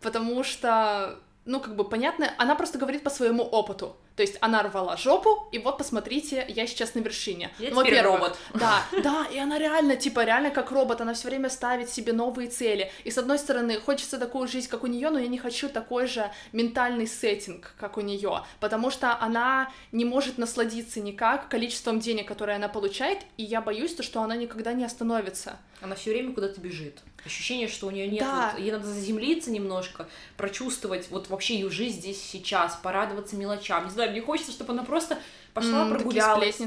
потому 0.00 0.44
что, 0.44 1.18
ну, 1.46 1.60
как 1.60 1.74
бы, 1.74 1.84
понятно, 1.88 2.32
она 2.38 2.54
просто 2.54 2.78
говорит 2.78 3.02
по 3.02 3.10
своему 3.10 3.42
опыту, 3.42 3.96
то 4.20 4.22
есть 4.22 4.36
она 4.42 4.62
рвала 4.62 4.98
жопу, 4.98 5.48
и 5.50 5.58
вот 5.58 5.78
посмотрите, 5.78 6.44
я 6.46 6.66
сейчас 6.66 6.94
на 6.94 6.98
вершине. 6.98 7.50
Я 7.58 7.70
ну, 7.70 7.82
теперь 7.82 8.02
робот. 8.02 8.36
Да, 8.52 8.82
да, 9.02 9.26
и 9.32 9.38
она 9.38 9.58
реально, 9.58 9.96
типа, 9.96 10.24
реально 10.24 10.50
как 10.50 10.70
робот, 10.72 11.00
она 11.00 11.14
все 11.14 11.28
время 11.28 11.48
ставит 11.48 11.88
себе 11.88 12.12
новые 12.12 12.50
цели. 12.50 12.92
И 13.04 13.10
с 13.10 13.16
одной 13.16 13.38
стороны, 13.38 13.80
хочется 13.80 14.18
такую 14.18 14.46
жизнь, 14.46 14.68
как 14.68 14.84
у 14.84 14.88
нее, 14.88 15.08
но 15.08 15.18
я 15.18 15.26
не 15.26 15.38
хочу 15.38 15.70
такой 15.70 16.06
же 16.06 16.30
ментальный 16.52 17.06
сеттинг, 17.06 17.72
как 17.80 17.96
у 17.96 18.02
нее, 18.02 18.44
потому 18.60 18.90
что 18.90 19.18
она 19.18 19.72
не 19.90 20.04
может 20.04 20.36
насладиться 20.36 21.00
никак 21.00 21.48
количеством 21.48 21.98
денег, 21.98 22.28
которые 22.28 22.56
она 22.56 22.68
получает, 22.68 23.20
и 23.38 23.42
я 23.42 23.62
боюсь, 23.62 23.94
то, 23.94 24.02
что 24.02 24.20
она 24.20 24.36
никогда 24.36 24.74
не 24.74 24.84
остановится. 24.84 25.56
Она 25.80 25.94
все 25.94 26.10
время 26.10 26.34
куда-то 26.34 26.60
бежит. 26.60 27.00
Ощущение, 27.24 27.68
что 27.68 27.86
у 27.86 27.90
нее 27.90 28.08
нет, 28.08 28.20
да. 28.20 28.52
вот, 28.52 28.60
ей 28.62 28.72
надо 28.72 28.86
заземлиться 28.86 29.50
немножко, 29.50 30.08
прочувствовать 30.36 31.10
вот 31.10 31.28
вообще 31.28 31.54
ее 31.54 31.70
жизнь 31.70 31.98
здесь 31.98 32.22
сейчас, 32.22 32.78
порадоваться 32.82 33.36
мелочам. 33.36 33.84
Не 33.84 33.90
знаю, 33.90 34.10
мне 34.12 34.22
хочется, 34.22 34.52
чтобы 34.52 34.72
она 34.72 34.84
просто 34.84 35.18
пошла 35.54 35.84
такие 35.84 35.94
прогулялась, 35.96 36.60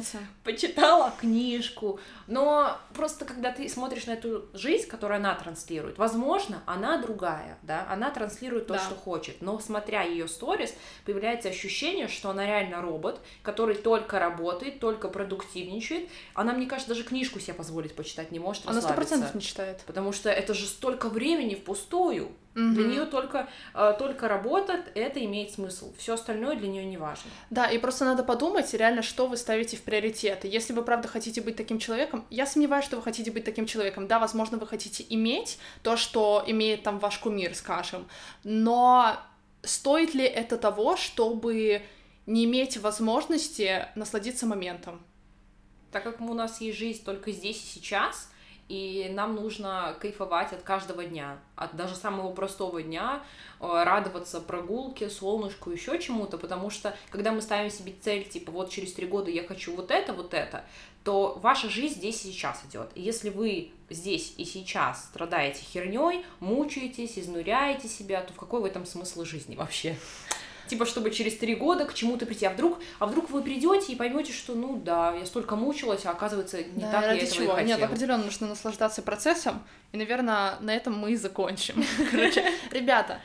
почитала 0.43 1.13
книжку. 1.19 1.99
Но 2.27 2.77
просто 2.93 3.25
когда 3.25 3.51
ты 3.51 3.67
смотришь 3.69 4.05
на 4.05 4.11
эту 4.11 4.45
жизнь, 4.53 4.87
которую 4.87 5.17
она 5.17 5.33
транслирует, 5.35 5.97
возможно, 5.97 6.61
она 6.65 6.97
другая, 6.97 7.57
да, 7.63 7.85
она 7.89 8.11
транслирует 8.11 8.67
то, 8.67 8.73
Да. 8.75 8.79
что 8.79 8.95
хочет. 8.95 9.41
Но 9.41 9.59
смотря 9.59 10.03
ее 10.03 10.27
сторис, 10.27 10.73
появляется 11.05 11.49
ощущение, 11.49 12.07
что 12.07 12.29
она 12.29 12.45
реально 12.45 12.81
робот, 12.81 13.19
который 13.41 13.75
только 13.75 14.19
работает, 14.19 14.79
только 14.79 15.09
продуктивничает. 15.09 16.09
Она, 16.33 16.53
мне 16.53 16.65
кажется, 16.65 16.89
даже 16.89 17.03
книжку 17.03 17.39
себе 17.39 17.53
позволить 17.53 17.95
почитать 17.95 18.31
не 18.31 18.39
может, 18.39 18.67
Она 18.67 18.81
сто 18.81 18.93
процентов 18.93 19.33
не 19.35 19.41
читает. 19.41 19.81
Потому 19.85 20.11
что 20.11 20.29
это 20.29 20.53
же 20.53 20.65
столько 20.65 21.09
времени 21.09 21.55
впустую. 21.55 22.31
Мгм. 22.55 22.75
Для 22.75 22.83
нее 22.87 23.05
только, 23.05 23.47
э, 23.73 23.95
только 23.97 24.27
работа, 24.27 24.85
это 24.93 25.23
имеет 25.25 25.51
смысл. 25.51 25.91
Все 25.97 26.13
остальное 26.13 26.55
для 26.55 26.67
нее 26.67 26.85
не 26.85 26.97
важно. 26.97 27.31
Да, 27.49 27.65
и 27.65 27.79
просто 27.79 28.05
надо 28.05 28.23
подумать 28.23 28.72
реально, 28.77 29.01
что 29.01 29.27
вы 29.27 29.37
ставите 29.37 29.77
в 29.77 29.81
приоритеты. 29.81 30.47
Если 30.47 30.73
вы 30.73 30.83
правда 30.83 31.07
хотите 31.07 31.41
быть 31.41 31.55
таким 31.55 31.79
человеком, 31.79 32.25
я 32.29 32.45
сомневаюсь, 32.45 32.85
что 32.85 32.95
вы 32.95 33.01
хотите 33.01 33.31
быть 33.31 33.43
таким 33.43 33.65
человеком. 33.65 34.07
Да, 34.07 34.19
возможно, 34.19 34.57
вы 34.57 34.67
хотите 34.67 35.05
иметь 35.09 35.57
то, 35.81 35.97
что 35.97 36.43
имеет 36.45 36.83
там 36.83 36.99
ваш 36.99 37.17
кумир, 37.19 37.55
скажем, 37.55 38.07
но 38.43 39.17
стоит 39.63 40.13
ли 40.13 40.25
это 40.25 40.57
того, 40.57 40.95
чтобы 40.97 41.81
не 42.25 42.45
иметь 42.45 42.77
возможности 42.77 43.87
насладиться 43.95 44.45
моментом? 44.45 45.01
Так 45.91 46.03
как 46.03 46.21
у 46.21 46.33
нас 46.33 46.59
есть 46.61 46.77
жизнь 46.77 47.03
только 47.03 47.31
здесь 47.31 47.57
и 47.57 47.79
сейчас, 47.79 48.29
и 48.69 49.09
нам 49.13 49.35
нужно 49.35 49.95
кайфовать 49.99 50.53
от 50.53 50.61
каждого 50.61 51.03
дня, 51.03 51.37
от 51.55 51.75
даже 51.75 51.95
самого 51.95 52.33
простого 52.33 52.81
дня, 52.81 53.21
э, 53.59 53.83
радоваться 53.83 54.39
прогулке, 54.39 55.09
солнышку, 55.09 55.69
еще 55.69 55.99
чему-то, 55.99 56.37
потому 56.37 56.69
что 56.69 56.95
когда 57.09 57.31
мы 57.31 57.41
ставим 57.41 57.69
себе 57.69 57.93
цель, 58.01 58.27
типа, 58.27 58.51
вот 58.51 58.69
через 58.69 58.93
три 58.93 59.05
года 59.05 59.29
я 59.29 59.43
хочу 59.43 59.75
вот 59.75 59.91
это, 59.91 60.13
вот 60.13 60.33
это, 60.33 60.63
то 61.03 61.37
ваша 61.41 61.69
жизнь 61.69 61.95
здесь 61.95 62.23
и 62.25 62.31
сейчас 62.31 62.63
идет. 62.69 62.89
И 62.95 63.01
если 63.01 63.29
вы 63.29 63.71
здесь 63.89 64.33
и 64.37 64.45
сейчас 64.45 65.05
страдаете 65.05 65.63
херней, 65.63 66.25
мучаетесь, 66.39 67.19
изнуряете 67.19 67.87
себя, 67.87 68.21
то 68.21 68.33
в 68.33 68.37
какой 68.37 68.61
в 68.61 68.65
этом 68.65 68.85
смысл 68.85 69.25
жизни 69.25 69.55
вообще? 69.55 69.97
Типа, 70.73 70.87
чтобы 70.87 71.11
через 71.11 71.37
три 71.37 71.53
года 71.53 71.85
к 71.85 71.93
чему-то 71.93 72.25
прийти. 72.25 72.47
А 72.47 72.49
вдруг, 72.49 72.79
а 72.97 73.05
вдруг 73.05 73.29
вы 73.29 73.43
придете 73.43 73.93
и 73.93 73.95
поймете, 73.95 74.33
что 74.33 74.55
ну 74.55 74.81
да, 74.83 75.13
я 75.13 75.23
столько 75.23 75.55
мучилась, 75.55 76.03
а 76.07 76.09
оказывается 76.09 76.63
не 76.63 76.81
Да, 76.81 76.91
так 76.93 77.03
я 77.03 77.13
этого 77.13 77.31
чего? 77.31 77.43
и 77.43 77.47
хотела. 77.57 77.77
Нет, 77.77 77.83
определенно 77.83 78.23
нужно 78.23 78.47
наслаждаться 78.47 79.03
процессом. 79.03 79.61
И, 79.91 79.97
наверное, 79.97 80.55
на 80.61 80.75
этом 80.75 80.97
мы 80.97 81.11
и 81.11 81.15
закончим. 81.15 81.85
Короче, 82.11 82.43
ребята, 82.71 83.19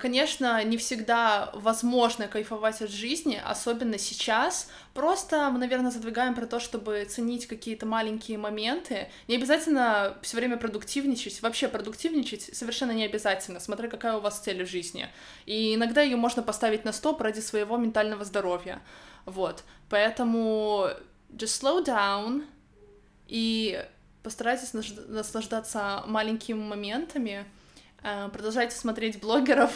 конечно, 0.00 0.62
не 0.64 0.76
всегда 0.76 1.50
возможно 1.54 2.28
кайфовать 2.28 2.82
от 2.82 2.90
жизни, 2.90 3.40
особенно 3.44 3.98
сейчас. 3.98 4.70
Просто 4.92 5.50
мы, 5.50 5.58
наверное, 5.58 5.90
задвигаем 5.90 6.34
про 6.34 6.46
то, 6.46 6.60
чтобы 6.60 7.04
ценить 7.04 7.46
какие-то 7.46 7.86
маленькие 7.86 8.38
моменты. 8.38 9.08
Не 9.26 9.36
обязательно 9.36 10.16
все 10.22 10.36
время 10.36 10.56
продуктивничать. 10.56 11.40
Вообще 11.42 11.68
продуктивничать 11.68 12.54
совершенно 12.54 12.92
не 12.92 13.04
обязательно, 13.04 13.58
смотря 13.58 13.88
какая 13.88 14.16
у 14.16 14.20
вас 14.20 14.40
цель 14.40 14.64
в 14.64 14.68
жизни. 14.68 15.08
И 15.46 15.74
иногда 15.74 16.02
ее 16.02 16.16
можно 16.16 16.42
поставить 16.42 16.84
на 16.84 16.92
стоп 16.92 17.20
ради 17.22 17.40
своего 17.40 17.76
ментального 17.76 18.24
здоровья. 18.24 18.82
Вот. 19.24 19.64
Поэтому 19.88 20.88
just 21.30 21.62
slow 21.62 21.84
down 21.84 22.44
и 23.26 23.82
постарайтесь 24.22 24.74
наслаждаться 24.74 26.04
маленькими 26.06 26.58
моментами. 26.58 27.44
Э, 28.04 28.28
Продолжайте 28.32 28.76
смотреть 28.76 29.18
блогеров. 29.20 29.72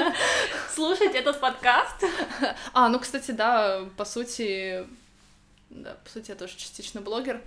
Слушать 0.74 1.14
этот 1.14 1.38
подкаст. 1.38 2.02
А, 2.72 2.88
ну, 2.88 2.98
кстати, 2.98 3.30
да, 3.30 3.84
по 3.96 4.04
сути, 4.06 4.86
да, 5.68 5.96
по 6.02 6.10
сути, 6.10 6.30
я 6.30 6.34
тоже 6.36 6.56
частично 6.56 7.02
блогер, 7.02 7.42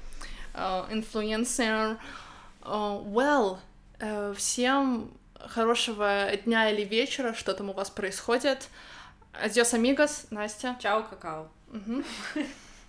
э, 0.53 0.85
инфлюенсер. 0.91 1.97
Э, 2.63 2.65
Well, 2.65 3.57
всем 4.35 5.11
хорошего 5.39 6.29
дня 6.45 6.69
или 6.71 6.83
вечера, 6.83 7.33
что 7.33 7.53
там 7.53 7.69
у 7.69 7.73
вас 7.73 7.89
происходит. 7.89 8.67
Адьос, 9.33 9.73
амигос, 9.73 10.27
Настя. 10.29 10.75
Чао, 10.79 11.03
какао. 11.03 11.47
Мгм. 11.69 12.03